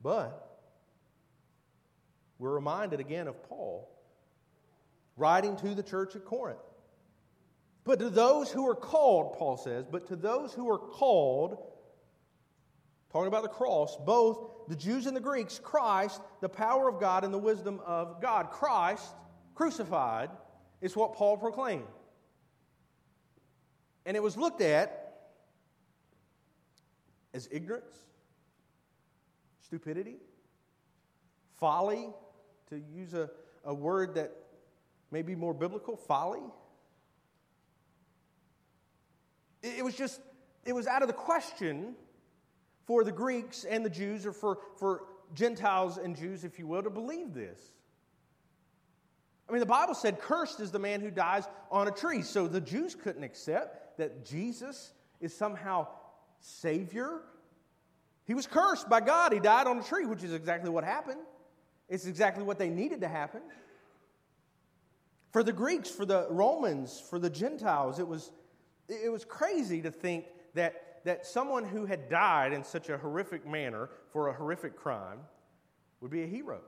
[0.01, 0.47] But
[2.39, 3.87] we're reminded again of Paul
[5.15, 6.57] writing to the church at Corinth.
[7.83, 11.57] But to those who are called, Paul says, but to those who are called,
[13.11, 17.23] talking about the cross, both the Jews and the Greeks, Christ, the power of God
[17.23, 18.51] and the wisdom of God.
[18.51, 19.05] Christ,
[19.55, 20.29] crucified,
[20.79, 21.87] is what Paul proclaimed.
[24.05, 24.97] And it was looked at
[27.33, 27.95] as ignorance,
[29.61, 30.17] stupidity,
[31.59, 32.09] folly,
[32.69, 33.29] to use a,
[33.63, 34.31] a word that
[35.11, 36.41] may be more biblical, folly.
[39.63, 40.21] It, was just,
[40.65, 41.95] it was out of the question
[42.85, 45.03] for the Greeks and the Jews, or for, for
[45.33, 47.71] Gentiles and Jews, if you will, to believe this.
[49.47, 52.21] I mean, the Bible said, Cursed is the man who dies on a tree.
[52.21, 55.87] So the Jews couldn't accept that Jesus is somehow
[56.39, 57.21] Savior.
[58.25, 59.33] He was cursed by God.
[59.33, 61.19] He died on a tree, which is exactly what happened.
[61.89, 63.41] It's exactly what they needed to happen.
[65.31, 68.31] For the Greeks, for the Romans, for the Gentiles, it was,
[68.91, 73.47] it was crazy to think that that someone who had died in such a horrific
[73.47, 75.19] manner for a horrific crime
[75.99, 76.59] would be a hero.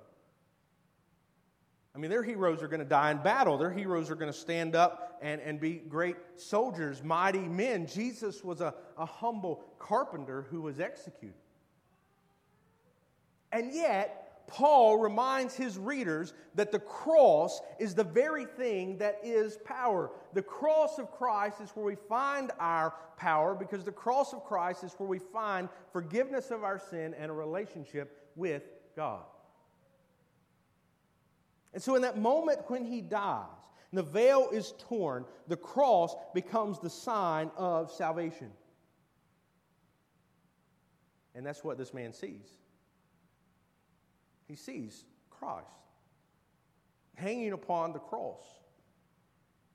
[1.96, 3.58] I mean, their heroes are going to die in battle.
[3.58, 7.86] Their heroes are going to stand up and, and be great soldiers, mighty men.
[7.86, 11.36] Jesus was a, a humble carpenter who was executed.
[13.52, 19.58] And yet, Paul reminds his readers that the cross is the very thing that is
[19.64, 20.12] power.
[20.34, 24.84] The cross of Christ is where we find our power because the cross of Christ
[24.84, 28.64] is where we find forgiveness of our sin and a relationship with
[28.96, 29.24] God.
[31.74, 33.48] And so, in that moment when he dies,
[33.92, 38.52] the veil is torn, the cross becomes the sign of salvation.
[41.36, 42.63] And that's what this man sees.
[44.48, 45.68] He sees Christ
[47.16, 48.44] hanging upon the cross.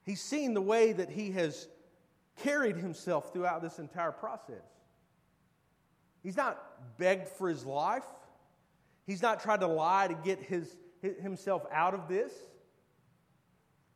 [0.05, 1.69] He's seen the way that he has
[2.43, 4.65] carried himself throughout this entire process.
[6.23, 6.61] He's not
[6.99, 8.05] begged for his life.
[9.07, 10.77] He's not tried to lie to get his,
[11.23, 12.33] himself out of this.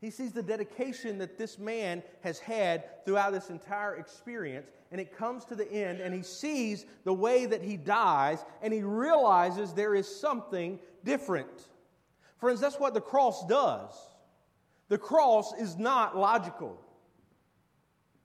[0.02, 5.16] He sees the dedication that this man has had throughout this entire experience, and it
[5.16, 9.72] comes to the end, and he sees the way that he dies, and he realizes
[9.72, 11.68] there is something different.
[12.38, 13.92] Friends, that's what the cross does.
[14.88, 16.76] The cross is not logical.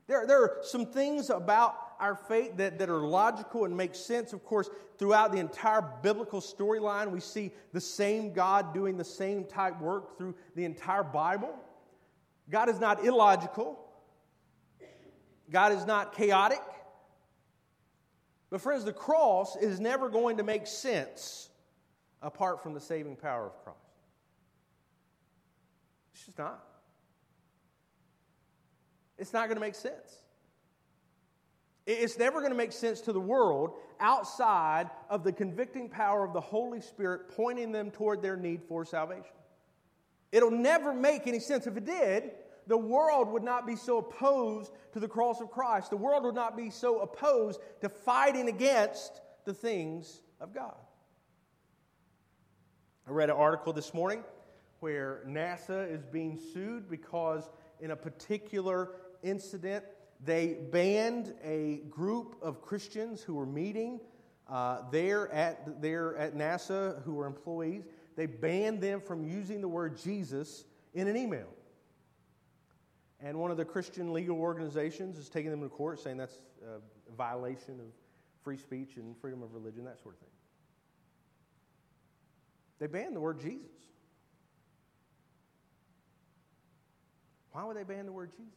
[0.08, 4.34] There, there are some things about our faith that, that are logical and make sense.
[4.34, 4.68] Of course,
[4.98, 10.18] throughout the entire biblical storyline, we see the same God doing the same type work
[10.18, 11.54] through the entire Bible.
[12.50, 13.78] God is not illogical,
[15.52, 16.62] God is not chaotic.
[18.50, 21.50] But, friends, the cross is never going to make sense
[22.22, 23.78] apart from the saving power of Christ.
[26.14, 26.64] It's just not.
[29.18, 30.22] It's not going to make sense.
[31.86, 36.34] It's never going to make sense to the world outside of the convicting power of
[36.34, 39.37] the Holy Spirit pointing them toward their need for salvation.
[40.32, 41.68] It'll never make any sense.
[41.68, 42.32] If it did,
[42.68, 45.90] the world would not be so opposed to the cross of Christ.
[45.90, 50.76] The world would not be so opposed to fighting against the things of God.
[53.08, 54.24] I read an article this morning
[54.82, 57.50] where NASA is being sued because
[57.80, 58.92] in a particular
[59.24, 59.86] incident,
[60.24, 64.02] they banned a group of Christians who were meeting
[64.50, 67.84] uh, there, at, there at NASA who were employees.
[68.18, 71.48] They banned them from using the word Jesus in an email.
[73.22, 77.16] And one of the Christian legal organizations is taking them to court saying that's a
[77.16, 77.86] violation of
[78.42, 80.30] free speech and freedom of religion, that sort of thing.
[82.80, 83.70] They banned the word Jesus.
[87.52, 88.54] Why would they ban the word Jesus?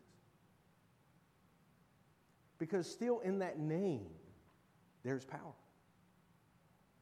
[2.58, 4.06] Because still in that name,
[5.02, 5.54] there's power.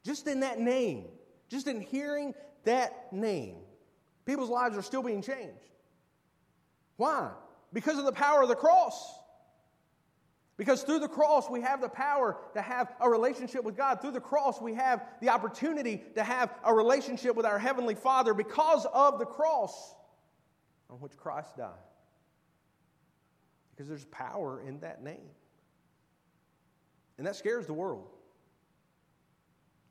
[0.05, 1.05] Just in that name,
[1.49, 2.33] just in hearing
[2.63, 3.57] that name,
[4.25, 5.59] people's lives are still being changed.
[6.95, 7.31] Why?
[7.73, 9.15] Because of the power of the cross.
[10.57, 14.01] Because through the cross, we have the power to have a relationship with God.
[14.01, 18.33] Through the cross, we have the opportunity to have a relationship with our Heavenly Father
[18.33, 19.95] because of the cross
[20.89, 21.69] on which Christ died.
[23.71, 25.29] Because there's power in that name.
[27.17, 28.07] And that scares the world.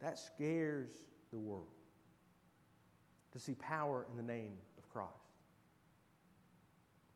[0.01, 0.91] That scares
[1.31, 1.69] the world
[3.33, 5.13] to see power in the name of Christ.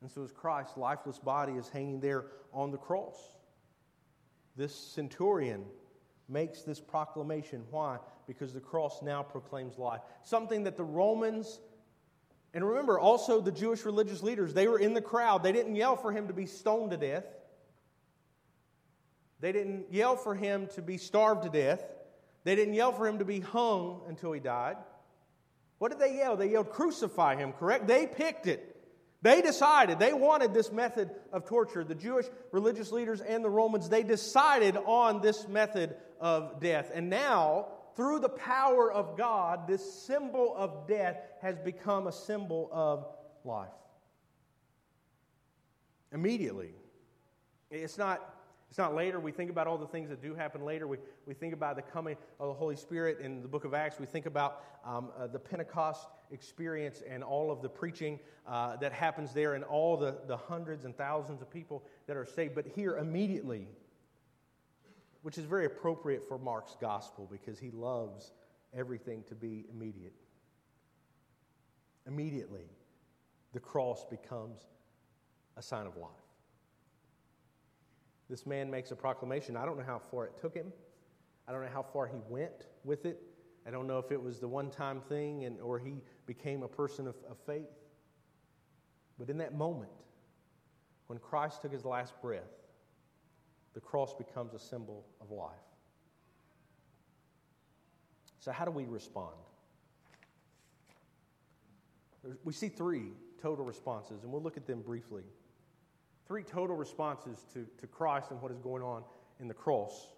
[0.01, 3.15] And so, as Christ's lifeless body is hanging there on the cross,
[4.55, 5.63] this centurion
[6.29, 7.63] makes this proclamation.
[7.71, 7.97] Why?
[8.27, 10.01] Because the cross now proclaims life.
[10.23, 11.59] Something that the Romans,
[12.53, 15.41] and remember also the Jewish religious leaders, they were in the crowd.
[15.41, 17.25] They didn't yell for him to be stoned to death.
[19.39, 21.83] They didn't yell for him to be starved to death.
[22.43, 24.77] They didn't yell for him to be hung until he died.
[25.77, 26.37] What did they yell?
[26.37, 27.87] They yelled, Crucify him, correct?
[27.87, 28.69] They picked it.
[29.21, 31.85] They decided, they wanted this method of torture.
[31.85, 36.91] The Jewish religious leaders and the Romans, they decided on this method of death.
[36.93, 42.69] And now, through the power of God, this symbol of death has become a symbol
[42.73, 43.07] of
[43.45, 43.69] life.
[46.11, 46.71] Immediately.
[47.71, 48.32] It's not
[48.73, 49.19] it's not later.
[49.19, 50.87] We think about all the things that do happen later.
[50.87, 50.97] We,
[51.27, 53.99] we think about the coming of the Holy Spirit in the book of Acts.
[53.99, 58.91] We think about um, uh, the Pentecost experience and all of the preaching uh, that
[58.91, 62.55] happens there and all the, the hundreds and thousands of people that are saved.
[62.55, 63.67] But here, immediately,
[65.21, 68.31] which is very appropriate for Mark's gospel because he loves
[68.75, 70.15] everything to be immediate.
[72.07, 72.65] Immediately,
[73.53, 74.61] the cross becomes
[75.57, 76.22] a sign of life.
[78.33, 79.55] This man makes a proclamation.
[79.55, 80.73] I don't know how far it took him.
[81.47, 83.21] I don't know how far he went with it.
[83.67, 86.67] I don't know if it was the one time thing and, or he became a
[86.67, 87.69] person of, of faith.
[89.19, 89.91] But in that moment,
[91.05, 92.49] when Christ took his last breath,
[93.75, 95.53] the cross becomes a symbol of life.
[98.39, 99.35] So, how do we respond?
[102.43, 105.21] We see three total responses, and we'll look at them briefly.
[106.27, 109.03] Three total responses to, to Christ and what is going on
[109.39, 110.09] in the cross.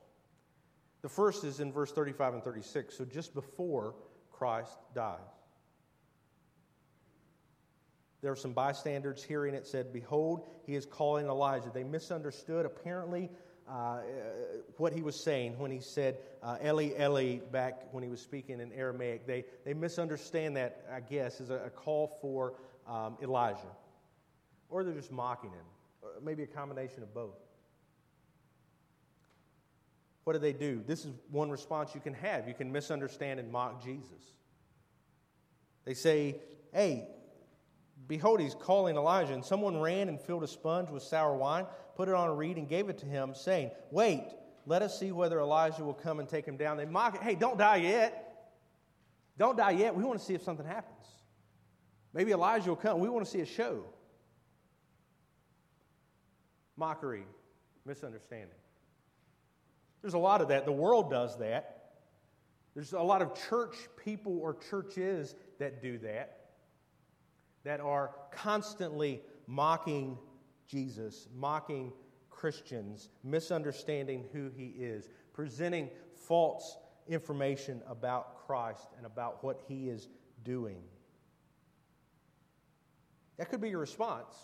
[1.01, 3.95] The first is in verse 35 and 36, so just before
[4.31, 5.19] Christ dies.
[8.21, 11.69] There were some bystanders hearing it said, Behold, he is calling Elijah.
[11.73, 13.29] They misunderstood, apparently,
[13.69, 13.99] uh,
[14.77, 18.59] what he was saying when he said uh, Eli, Eli back when he was speaking
[18.59, 19.27] in Aramaic.
[19.27, 22.53] They, they misunderstand that, I guess, as a, a call for
[22.87, 23.59] um, Elijah.
[24.69, 25.65] Or they're just mocking him
[26.23, 27.37] maybe a combination of both.
[30.25, 30.83] What do they do?
[30.85, 32.47] This is one response you can have.
[32.47, 34.33] You can misunderstand and mock Jesus.
[35.85, 36.37] They say,
[36.73, 37.07] Hey,
[38.07, 39.33] behold, he's calling Elijah.
[39.33, 42.57] And someone ran and filled a sponge with sour wine, put it on a reed,
[42.57, 44.23] and gave it to him, saying, Wait,
[44.65, 46.77] let us see whether Elijah will come and take him down.
[46.77, 47.21] They mock it.
[47.21, 48.49] Hey, don't die yet.
[49.37, 49.95] Don't die yet.
[49.95, 51.05] We want to see if something happens.
[52.13, 52.99] Maybe Elijah will come.
[52.99, 53.83] We want to see a show
[56.77, 57.25] mockery,
[57.85, 58.57] misunderstanding.
[60.01, 60.65] There's a lot of that.
[60.65, 61.93] The world does that.
[62.73, 66.39] There's a lot of church people or churches that do that,
[67.63, 70.17] that are constantly mocking
[70.67, 71.93] Jesus, mocking
[72.29, 75.89] Christians, misunderstanding who he is, presenting
[76.27, 80.09] false information about Christ and about what he is
[80.43, 80.81] doing.
[83.37, 84.35] That could be your response.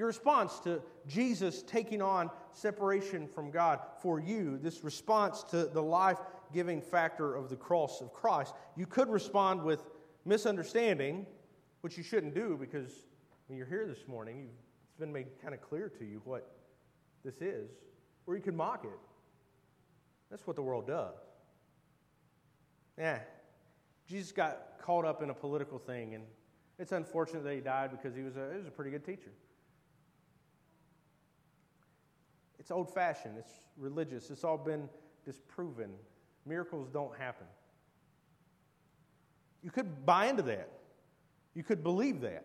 [0.00, 5.82] Your response to Jesus taking on separation from God for you, this response to the
[5.82, 6.16] life
[6.54, 9.84] giving factor of the cross of Christ, you could respond with
[10.24, 11.26] misunderstanding,
[11.82, 12.90] which you shouldn't do because
[13.46, 14.48] when you're here this morning,
[14.88, 16.50] it's been made kind of clear to you what
[17.22, 17.68] this is,
[18.26, 18.98] or you could mock it.
[20.30, 21.12] That's what the world does.
[22.96, 23.18] Yeah,
[24.08, 26.24] Jesus got caught up in a political thing, and
[26.78, 29.32] it's unfortunate that he died because he was a, he was a pretty good teacher.
[32.60, 34.88] It's old fashioned, it's religious, it's all been
[35.24, 35.90] disproven.
[36.46, 37.46] Miracles don't happen.
[39.62, 40.68] You could buy into that,
[41.54, 42.44] you could believe that.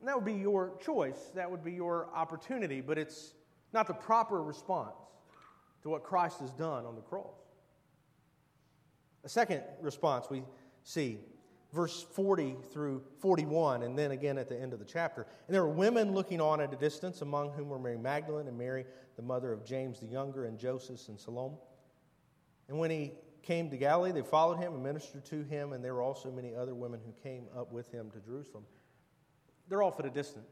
[0.00, 3.34] And that would be your choice, that would be your opportunity, but it's
[3.72, 4.96] not the proper response
[5.82, 7.36] to what Christ has done on the cross.
[9.22, 10.42] A second response we
[10.82, 11.20] see
[11.72, 15.26] verse 40 through 41, and then again at the end of the chapter.
[15.46, 18.58] And there were women looking on at a distance, among whom were Mary Magdalene and
[18.58, 18.84] Mary,
[19.16, 21.56] the mother of James the younger, and Joseph and Salome.
[22.68, 23.12] And when he
[23.42, 26.54] came to Galilee, they followed him and ministered to him, and there were also many
[26.54, 28.64] other women who came up with him to Jerusalem.
[29.68, 30.50] They're off at a distance.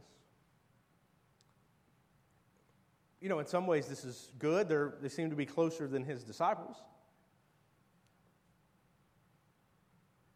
[3.21, 4.69] You know, in some ways, this is good.
[4.69, 6.77] They're, they seem to be closer than his disciples.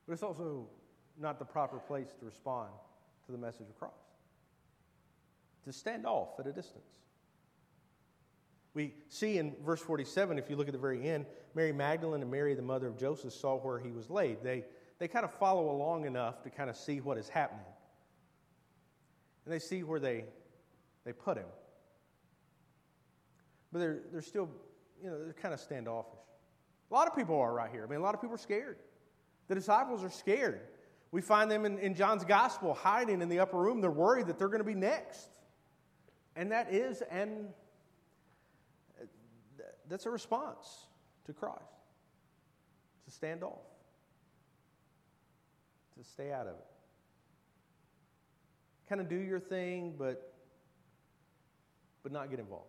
[0.07, 0.67] But it's also
[1.21, 2.71] not the proper place to respond
[3.27, 3.95] to the message of Christ.
[5.65, 6.85] To stand off at a distance.
[8.75, 12.31] We see in verse 47, if you look at the very end, Mary Magdalene and
[12.31, 14.39] Mary, the mother of Joseph, saw where he was laid.
[14.43, 14.65] They,
[14.99, 17.67] they kind of follow along enough to kind of see what is happening.
[19.45, 20.25] And they see where they,
[21.05, 21.47] they put him.
[23.73, 24.49] But they're, they're still,
[25.03, 26.19] you know, they're kind of standoffish.
[26.91, 27.85] A lot of people are right here.
[27.85, 28.79] I mean, a lot of people are scared.
[29.49, 30.61] The disciples are scared.
[31.11, 33.81] We find them in, in John's gospel hiding in the upper room.
[33.81, 35.29] They're worried that they're going to be next.
[36.35, 37.49] And that is an
[39.89, 40.87] that's a response
[41.27, 41.61] to Christ
[43.05, 43.59] to stand off,
[45.99, 46.67] to stay out of it.
[48.89, 50.33] Kind of do your thing, but,
[52.03, 52.67] but not get involved.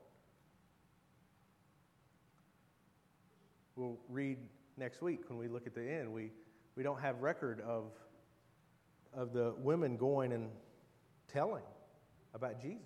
[3.76, 4.38] We'll read
[4.78, 6.12] next week when we look at the end.
[6.12, 6.32] We,
[6.76, 7.92] we don't have record of,
[9.14, 10.50] of the women going and
[11.32, 11.64] telling
[12.34, 12.82] about Jesus.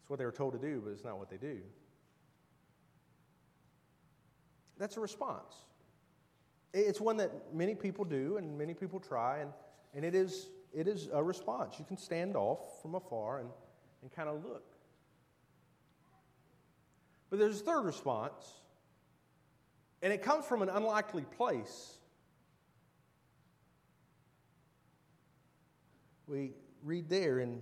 [0.00, 1.58] It's what they were told to do, but it's not what they do.
[4.78, 5.54] That's a response.
[6.74, 9.50] It's one that many people do and many people try, and,
[9.94, 11.78] and it, is, it is a response.
[11.78, 13.50] You can stand off from afar and,
[14.00, 14.64] and kind of look.
[17.28, 18.61] But there's a third response,
[20.02, 21.98] and it comes from an unlikely place.
[26.26, 27.60] We read there in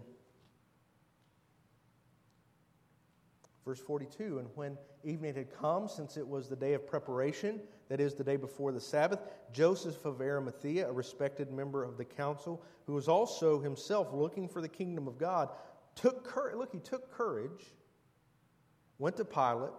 [3.64, 8.01] verse 42 And when evening had come, since it was the day of preparation, that
[8.01, 9.20] is, the day before the Sabbath,
[9.53, 14.62] Joseph of Arimathea, a respected member of the council, who was also himself looking for
[14.62, 15.51] the kingdom of God,
[15.95, 16.57] took courage.
[16.57, 17.74] Look, he took courage,
[18.99, 19.72] went to Pilate,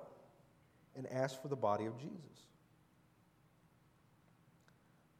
[0.95, 2.30] and asked for the body of Jesus.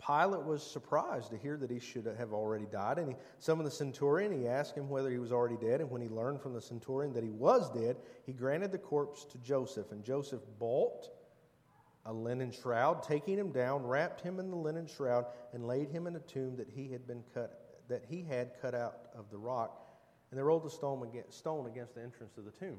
[0.05, 2.97] Pilate was surprised to hear that he should have already died.
[2.97, 4.31] And he summoned the centurion.
[4.31, 5.81] He asked him whether he was already dead.
[5.81, 9.25] And when he learned from the centurion that he was dead, he granted the corpse
[9.25, 9.91] to Joseph.
[9.91, 11.09] And Joseph bought
[12.05, 16.07] a linen shroud, taking him down, wrapped him in the linen shroud, and laid him
[16.07, 19.37] in a tomb that he had been cut that he had cut out of the
[19.37, 19.85] rock.
[20.29, 22.77] And they rolled the stone against the entrance of the tomb.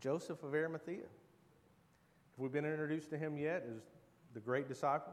[0.00, 0.96] Joseph of Arimathea.
[0.96, 3.64] Have we been introduced to him yet?
[3.68, 3.82] Is
[4.34, 5.12] the great disciple?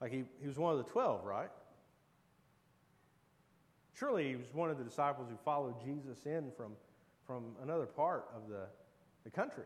[0.00, 1.50] Like he, he was one of the 12, right?
[3.94, 6.72] Surely he was one of the disciples who followed Jesus in from,
[7.26, 8.66] from another part of the,
[9.24, 9.64] the country.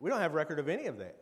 [0.00, 1.16] We don't have record of any of that.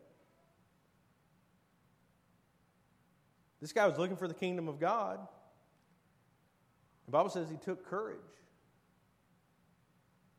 [3.61, 5.18] This guy was looking for the kingdom of God.
[7.06, 8.18] The Bible says he took courage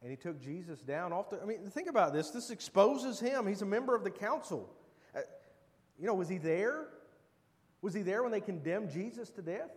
[0.02, 1.42] and he took Jesus down off the.
[1.42, 2.30] I mean, think about this.
[2.30, 3.48] This exposes him.
[3.48, 4.70] He's a member of the council.
[5.16, 5.20] Uh,
[6.00, 6.88] you know, was he there?
[7.82, 9.72] Was he there when they condemned Jesus to death?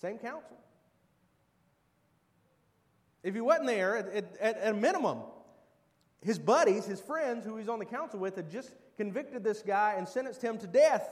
[0.00, 0.56] Same council.
[3.22, 5.20] If he wasn't there, at, at, at a minimum,
[6.20, 9.94] his buddies, his friends who he's on the council with, had just convicted this guy
[9.96, 11.08] and sentenced him to death.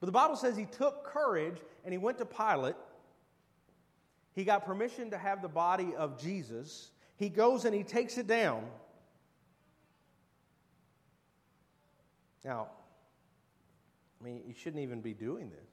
[0.00, 2.76] But the Bible says he took courage and he went to Pilate
[4.36, 6.90] he got permission to have the body of Jesus.
[7.16, 8.64] He goes and he takes it down.
[12.44, 12.68] Now,
[14.20, 15.70] I mean, he shouldn't even be doing this.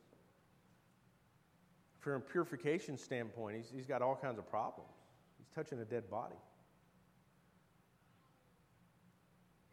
[2.00, 4.90] From a purification standpoint, he's, he's got all kinds of problems.
[5.38, 6.36] He's touching a dead body.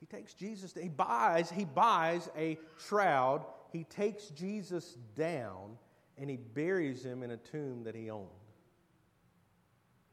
[0.00, 5.76] He takes Jesus, he buys, he buys a shroud, he takes Jesus down,
[6.18, 8.26] and he buries him in a tomb that he owned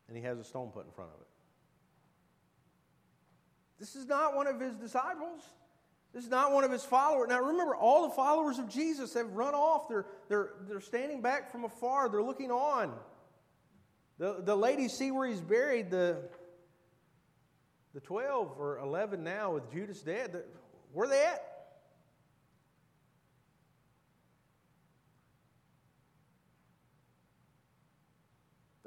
[0.07, 1.27] and he has a stone put in front of it.
[3.79, 5.41] This is not one of his disciples.
[6.13, 7.27] This is not one of his followers.
[7.29, 9.87] Now remember, all the followers of Jesus have run off.
[9.87, 12.93] They're, they're, they're standing back from afar, they're looking on.
[14.17, 15.91] The, the ladies see where he's buried.
[15.91, 16.17] The,
[17.93, 20.43] the 12 or 11 now with Judas dead.
[20.91, 21.56] Where are they at?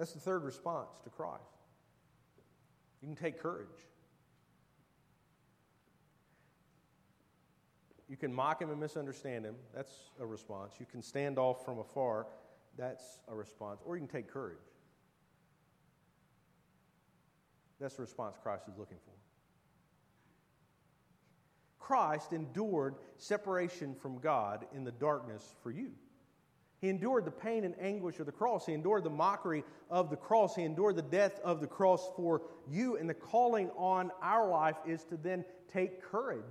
[0.01, 1.43] That's the third response to Christ.
[3.03, 3.69] You can take courage.
[8.09, 9.57] You can mock him and misunderstand him.
[9.75, 10.73] That's a response.
[10.81, 12.29] You can stand off from afar.
[12.79, 13.83] That's a response.
[13.85, 14.57] Or you can take courage.
[17.79, 19.13] That's the response Christ is looking for.
[21.79, 25.91] Christ endured separation from God in the darkness for you.
[26.81, 28.65] He endured the pain and anguish of the cross.
[28.65, 30.57] He endured the mockery of the cross.
[30.57, 32.97] He endured the death of the cross for you.
[32.97, 36.43] And the calling on our life is to then take courage.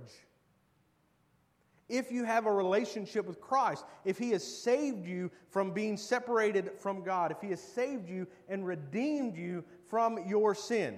[1.88, 6.70] If you have a relationship with Christ, if He has saved you from being separated
[6.78, 10.96] from God, if He has saved you and redeemed you from your sin,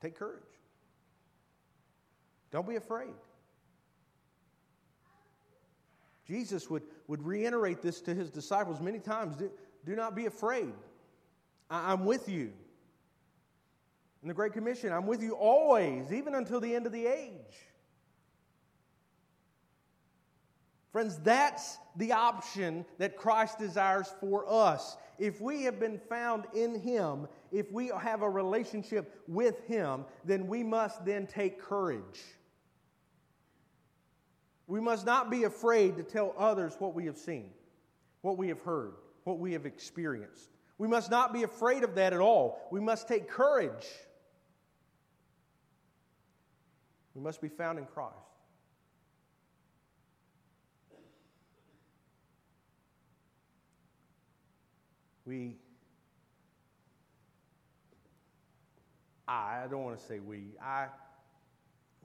[0.00, 0.38] take courage.
[2.52, 3.14] Don't be afraid.
[6.32, 9.50] Jesus would, would reiterate this to his disciples many times do,
[9.84, 10.72] do not be afraid.
[11.68, 12.52] I, I'm with you.
[14.22, 17.58] In the Great Commission, I'm with you always, even until the end of the age.
[20.90, 24.96] Friends, that's the option that Christ desires for us.
[25.18, 30.46] If we have been found in Him, if we have a relationship with Him, then
[30.46, 32.22] we must then take courage.
[34.66, 37.50] We must not be afraid to tell others what we have seen,
[38.20, 38.94] what we have heard,
[39.24, 40.50] what we have experienced.
[40.78, 42.68] We must not be afraid of that at all.
[42.70, 43.86] We must take courage.
[47.14, 48.16] We must be found in Christ.
[55.24, 55.56] We,
[59.28, 60.86] I, I don't want to say we, I,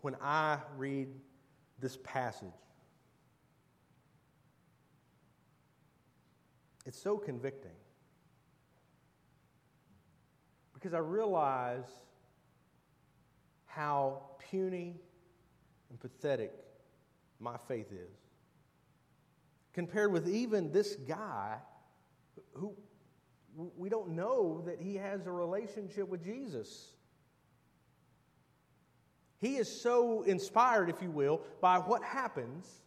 [0.02, 1.08] when I read
[1.80, 2.50] this passage,
[6.86, 7.72] it's so convicting.
[10.74, 11.90] Because I realize
[13.66, 14.96] how puny
[15.90, 16.54] and pathetic
[17.40, 18.18] my faith is.
[19.74, 21.58] Compared with even this guy
[22.54, 22.74] who
[23.76, 26.94] we don't know that he has a relationship with Jesus.
[29.40, 32.82] He is so inspired, if you will, by what happens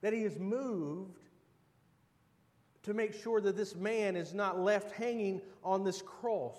[0.00, 1.18] that he is moved
[2.82, 6.56] to make sure that this man is not left hanging on this cross.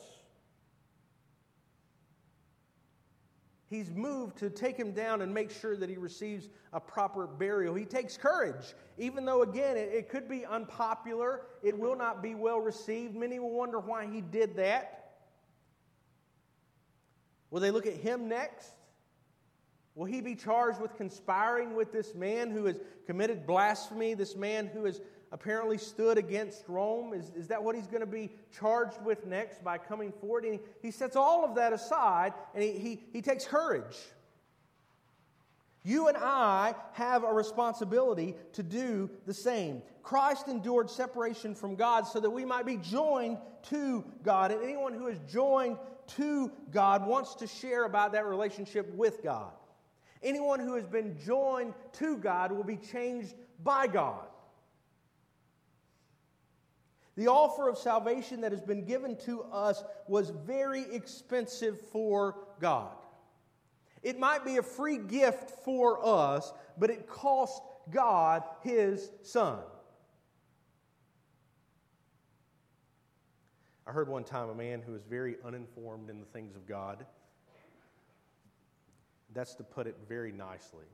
[3.69, 7.73] He's moved to take him down and make sure that he receives a proper burial.
[7.73, 11.43] He takes courage, even though, again, it, it, could be unpopular.
[11.63, 13.15] It will not be well received.
[13.15, 15.00] Many will wonder why he did that.
[17.51, 18.71] Will they look at him next?
[19.93, 24.67] Will he be charged with conspiring with this man who has committed blasphemy, this man
[24.67, 25.01] who has
[25.33, 27.13] apparently stood against Rome?
[27.13, 30.45] Is, is that what he's going to be charged with next by coming forward?
[30.45, 33.97] And he, he sets all of that aside and he, he, he takes courage.
[35.83, 39.81] You and I have a responsibility to do the same.
[40.03, 43.39] Christ endured separation from God so that we might be joined
[43.69, 44.51] to God.
[44.51, 45.77] And anyone who is joined
[46.17, 49.51] to God wants to share about that relationship with God.
[50.23, 53.33] Anyone who has been joined to God will be changed
[53.63, 54.25] by God.
[57.15, 62.95] The offer of salvation that has been given to us was very expensive for God.
[64.01, 69.59] It might be a free gift for us, but it cost God his son.
[73.87, 77.05] I heard one time a man who was very uninformed in the things of God.
[79.33, 80.85] That's to put it very nicely.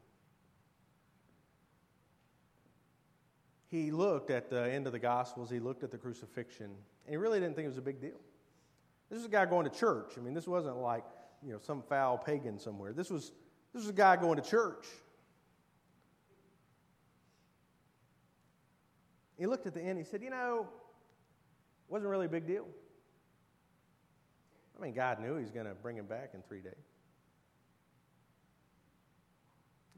[3.70, 7.18] he looked at the end of the Gospels, he looked at the crucifixion, and he
[7.18, 8.20] really didn't think it was a big deal.
[9.10, 10.14] This was a guy going to church.
[10.18, 11.04] I mean, this wasn't like,
[11.46, 12.94] you know, some foul pagan somewhere.
[12.94, 13.32] This was,
[13.74, 14.86] this was a guy going to church.
[19.38, 20.68] He looked at the end, he said, you know,
[21.88, 22.66] it wasn't really a big deal.
[24.78, 26.74] I mean, God knew he was going to bring him back in three days.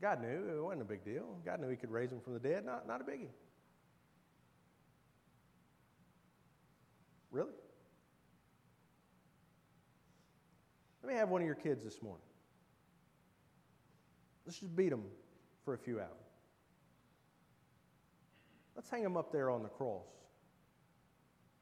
[0.01, 1.37] God knew it wasn't a big deal.
[1.45, 2.65] God knew he could raise him from the dead.
[2.65, 3.27] Not, not a biggie.
[7.31, 7.51] Really?
[11.03, 12.23] Let me have one of your kids this morning.
[14.45, 15.03] Let's just beat them
[15.65, 16.09] for a few hours.
[18.75, 20.07] Let's hang them up there on the cross.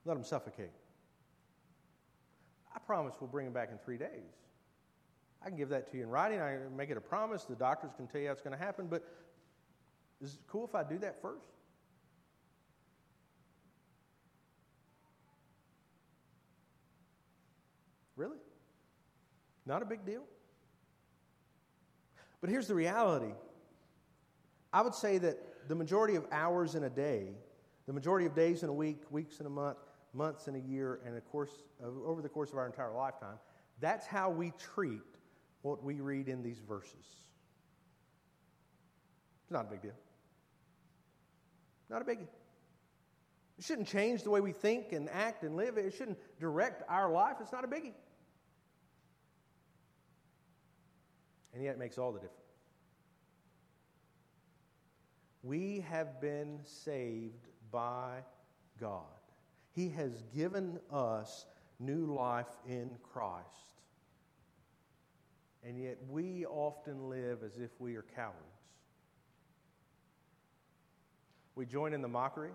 [0.07, 0.71] Let them suffocate.
[2.73, 4.07] I promise we'll bring them back in three days.
[5.43, 6.39] I can give that to you in writing.
[6.39, 7.43] I make it a promise.
[7.43, 8.87] The doctors can tell you how it's going to happen.
[8.87, 9.03] But
[10.21, 11.45] is it cool if I do that first?
[18.15, 18.37] Really?
[19.65, 20.23] Not a big deal?
[22.39, 23.33] But here's the reality
[24.71, 27.33] I would say that the majority of hours in a day,
[27.87, 29.77] the majority of days in a week, weeks in a month,
[30.17, 31.51] months in a year, and of course,
[32.05, 33.37] over the course of our entire lifetime,
[33.79, 34.99] that's how we treat
[35.61, 37.05] what we read in these verses.
[39.43, 39.93] It's not a big deal.
[41.89, 42.27] Not a biggie.
[43.57, 45.77] It shouldn't change the way we think and act and live.
[45.77, 47.37] It shouldn't direct our life.
[47.39, 47.93] It's not a biggie.
[51.53, 52.43] And yet it makes all the difference.
[55.43, 58.19] We have been saved by
[58.79, 59.16] God.
[59.77, 61.45] He has given us
[61.79, 63.45] new life in Christ.
[65.63, 68.33] And yet we often live as if we are cowards.
[71.53, 72.49] We join in the mockery,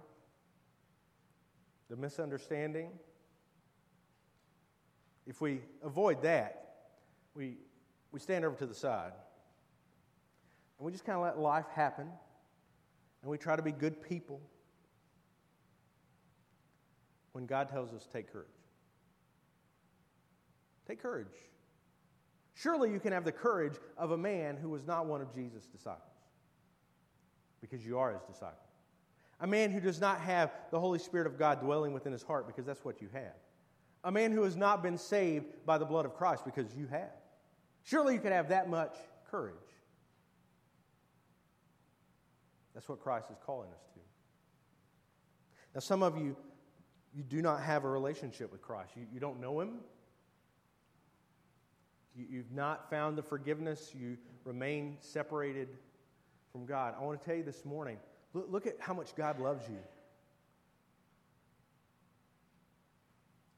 [1.88, 2.90] the misunderstanding.
[5.24, 6.74] If we avoid that,
[7.36, 7.54] we
[8.10, 9.12] we stand over to the side
[10.76, 12.08] and we just kind of let life happen
[13.22, 14.40] and we try to be good people
[17.32, 18.48] when God tells us take courage.
[20.86, 21.26] Take courage.
[22.54, 25.66] Surely you can have the courage of a man who was not one of Jesus'
[25.66, 26.02] disciples
[27.60, 28.58] because you are his disciple.
[29.40, 32.46] A man who does not have the Holy Spirit of God dwelling within his heart
[32.46, 33.34] because that's what you have.
[34.04, 37.10] A man who has not been saved by the blood of Christ because you have.
[37.84, 38.94] Surely you can have that much
[39.30, 39.54] courage.
[42.74, 44.00] That's what Christ is calling us to.
[45.74, 46.36] Now, some of you,
[47.14, 48.92] you do not have a relationship with Christ.
[48.96, 49.80] You, you don't know Him.
[52.16, 53.92] You, you've not found the forgiveness.
[53.98, 55.68] You remain separated
[56.52, 56.94] from God.
[56.98, 57.98] I want to tell you this morning
[58.34, 59.78] look, look at how much God loves you.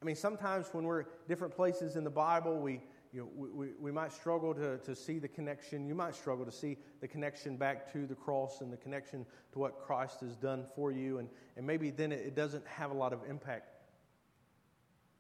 [0.00, 2.82] I mean, sometimes when we're different places in the Bible, we,
[3.14, 5.86] you know, we, we, we might struggle to, to see the connection.
[5.86, 9.58] You might struggle to see the connection back to the cross and the connection to
[9.60, 11.18] what Christ has done for you.
[11.18, 13.68] And, and maybe then it, it doesn't have a lot of impact.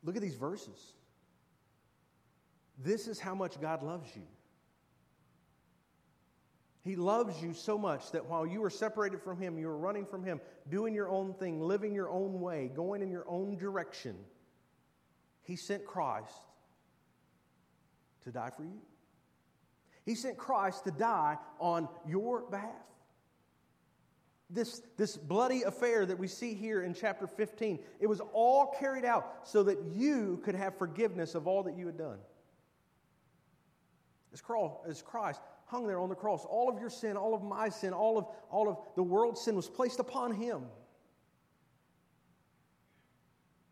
[0.02, 0.92] Look at these verses.
[2.82, 4.26] This is how much God loves you.
[6.80, 10.04] He loves you so much that while you were separated from Him, you were running
[10.04, 14.16] from Him, doing your own thing, living your own way, going in your own direction,
[15.44, 16.34] He sent Christ
[18.24, 18.80] to die for you.
[20.04, 22.70] He sent Christ to die on your behalf.
[24.50, 29.04] This, this bloody affair that we see here in chapter 15, it was all carried
[29.04, 32.18] out so that you could have forgiveness of all that you had done.
[34.32, 34.40] As
[35.02, 38.18] Christ hung there on the cross, all of your sin, all of my sin, all
[38.18, 40.64] of, all of the world's sin was placed upon him.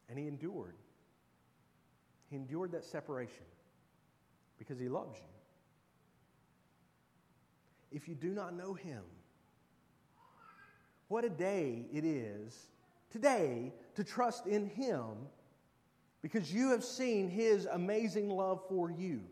[0.08, 0.76] And he endured.
[2.30, 3.44] He endured that separation
[4.62, 5.24] because he loves you.
[7.90, 9.02] If you do not know him,
[11.08, 12.68] what a day it is
[13.10, 15.08] today to trust in him
[16.22, 19.22] because you have seen his amazing love for you.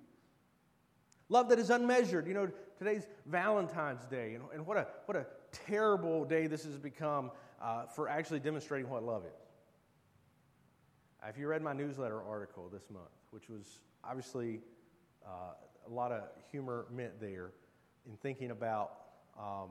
[1.28, 2.26] Love that is unmeasured.
[2.26, 7.30] You know, today's Valentine's Day, and, what, a, what a terrible day this has become
[7.62, 9.30] uh, for actually demonstrating what love is.
[11.28, 14.60] If you read my newsletter article this month, which was obviously
[15.26, 15.54] uh,
[15.86, 17.50] a lot of humor meant there
[18.06, 18.92] in thinking about
[19.38, 19.70] um,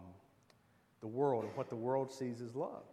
[1.02, 2.84] the world and what the world sees as love.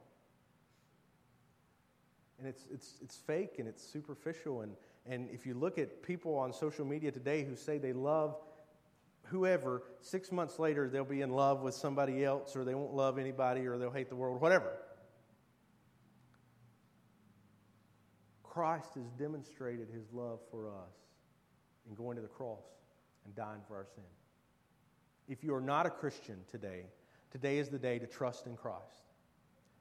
[2.39, 4.61] And it's, it's, it's fake and it's superficial.
[4.61, 4.73] And,
[5.07, 8.37] and if you look at people on social media today who say they love
[9.25, 13.19] whoever, six months later they'll be in love with somebody else or they won't love
[13.19, 14.73] anybody or they'll hate the world, whatever.
[18.43, 21.06] Christ has demonstrated his love for us
[21.89, 22.65] in going to the cross
[23.25, 24.05] and dying for our sin.
[25.29, 26.85] If you are not a Christian today,
[27.31, 29.13] today is the day to trust in Christ.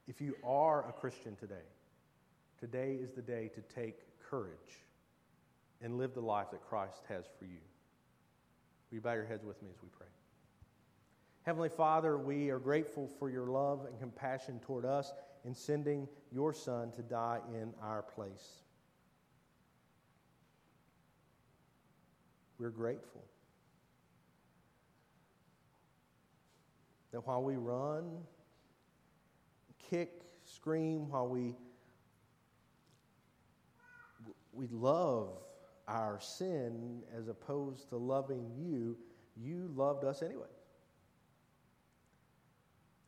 [0.07, 1.55] If you are a Christian today,
[2.59, 3.99] today is the day to take
[4.29, 4.83] courage
[5.81, 7.59] and live the life that Christ has for you.
[8.89, 10.07] Will you bow your heads with me as we pray?
[11.43, 16.53] Heavenly Father, we are grateful for your love and compassion toward us in sending your
[16.53, 18.64] Son to die in our place.
[22.59, 23.23] We're grateful
[27.11, 28.17] that while we run,
[29.89, 31.55] kick, scream, while we,
[34.53, 35.29] we love
[35.87, 38.97] our sin as opposed to loving you,
[39.37, 40.47] you loved us anyway.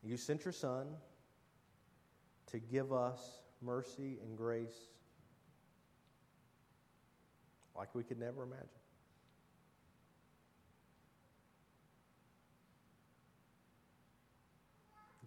[0.03, 0.87] You sent your Son
[2.47, 4.87] to give us mercy and grace
[7.75, 8.76] like we could never imagine.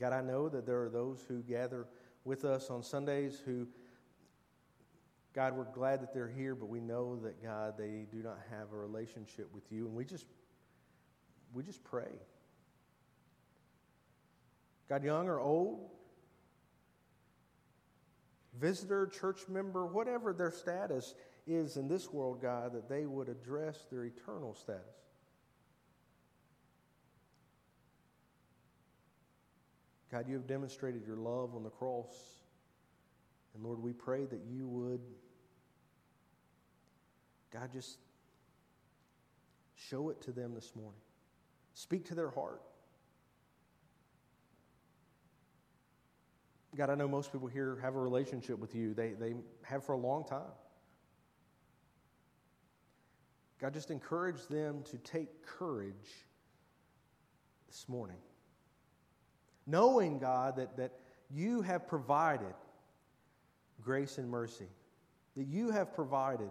[0.00, 1.86] God, I know that there are those who gather
[2.24, 3.68] with us on Sundays who
[5.32, 8.72] God, we're glad that they're here, but we know that, God, they do not have
[8.72, 9.86] a relationship with you.
[9.86, 10.26] And we just,
[11.54, 12.10] we just pray.
[14.88, 15.88] God, young or old,
[18.58, 21.14] visitor, church member, whatever their status
[21.46, 24.82] is in this world, God, that they would address their eternal status.
[30.10, 32.12] God, you have demonstrated your love on the cross.
[33.54, 35.00] And Lord, we pray that you would,
[37.52, 37.98] God, just
[39.76, 41.00] show it to them this morning.
[41.74, 42.60] Speak to their heart.
[46.76, 49.92] God, I know most people here have a relationship with you, they, they have for
[49.92, 50.52] a long time.
[53.60, 55.94] God, just encourage them to take courage
[57.68, 58.16] this morning
[59.70, 60.92] knowing, God, that, that
[61.30, 62.54] you have provided
[63.80, 64.68] grace and mercy,
[65.36, 66.50] that you have provided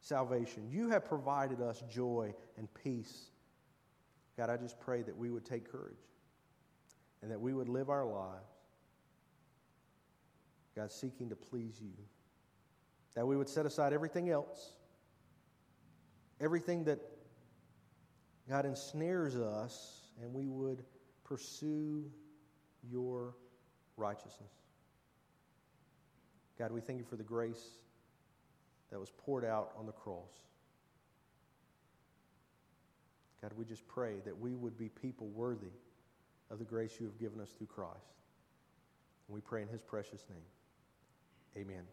[0.00, 3.30] salvation, you have provided us joy and peace.
[4.36, 5.96] God, I just pray that we would take courage
[7.22, 8.48] and that we would live our lives,
[10.74, 11.92] God, seeking to please you.
[13.14, 14.70] That we would set aside everything else,
[16.40, 17.00] everything that,
[18.48, 20.84] God, ensnares us, and we would
[21.24, 22.10] pursue
[22.88, 23.34] your
[23.96, 24.52] righteousness.
[26.58, 27.64] God, we thank you for the grace
[28.90, 30.30] that was poured out on the cross.
[33.40, 35.72] God, we just pray that we would be people worthy
[36.50, 38.18] of the grace you have given us through Christ.
[39.28, 41.64] And we pray in his precious name.
[41.64, 41.84] Amen.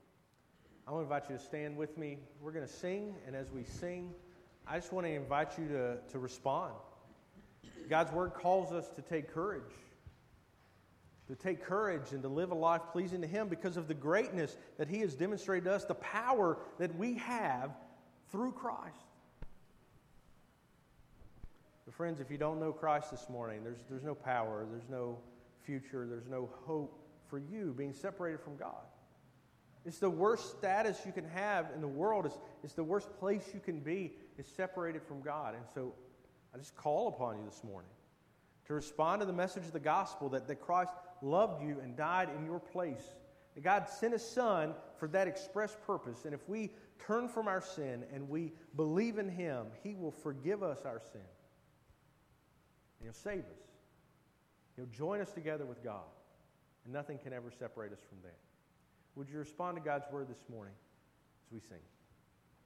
[0.88, 2.18] I want to invite you to stand with me.
[2.42, 4.14] We're going to sing, and as we sing,
[4.68, 6.74] I just want to invite you to, to respond.
[7.90, 9.74] God's word calls us to take courage,
[11.28, 14.58] to take courage and to live a life pleasing to Him because of the greatness
[14.78, 17.72] that He has demonstrated to us, the power that we have
[18.32, 18.96] through Christ.
[21.86, 25.18] But friends, if you don't know Christ this morning, there's, there's no power, there's no
[25.64, 27.00] future, there's no hope
[27.30, 28.86] for you being separated from God.
[29.86, 32.26] It's the worst status you can have in the world.
[32.26, 35.56] It's, it's the worst place you can be is separated from God.
[35.56, 35.94] And so
[36.54, 37.90] I just call upon you this morning
[38.66, 40.92] to respond to the message of the gospel that, that Christ
[41.22, 43.04] loved you and died in your place.
[43.64, 46.26] God sent His Son for that express purpose.
[46.26, 50.62] And if we turn from our sin and we believe in Him, He will forgive
[50.62, 51.22] us our sin.
[53.00, 53.64] And He'll save us.
[54.76, 56.06] He'll join us together with God.
[56.86, 58.38] And nothing can ever separate us from that.
[59.16, 60.76] Would you respond to God's word this morning
[61.48, 61.80] as we sing?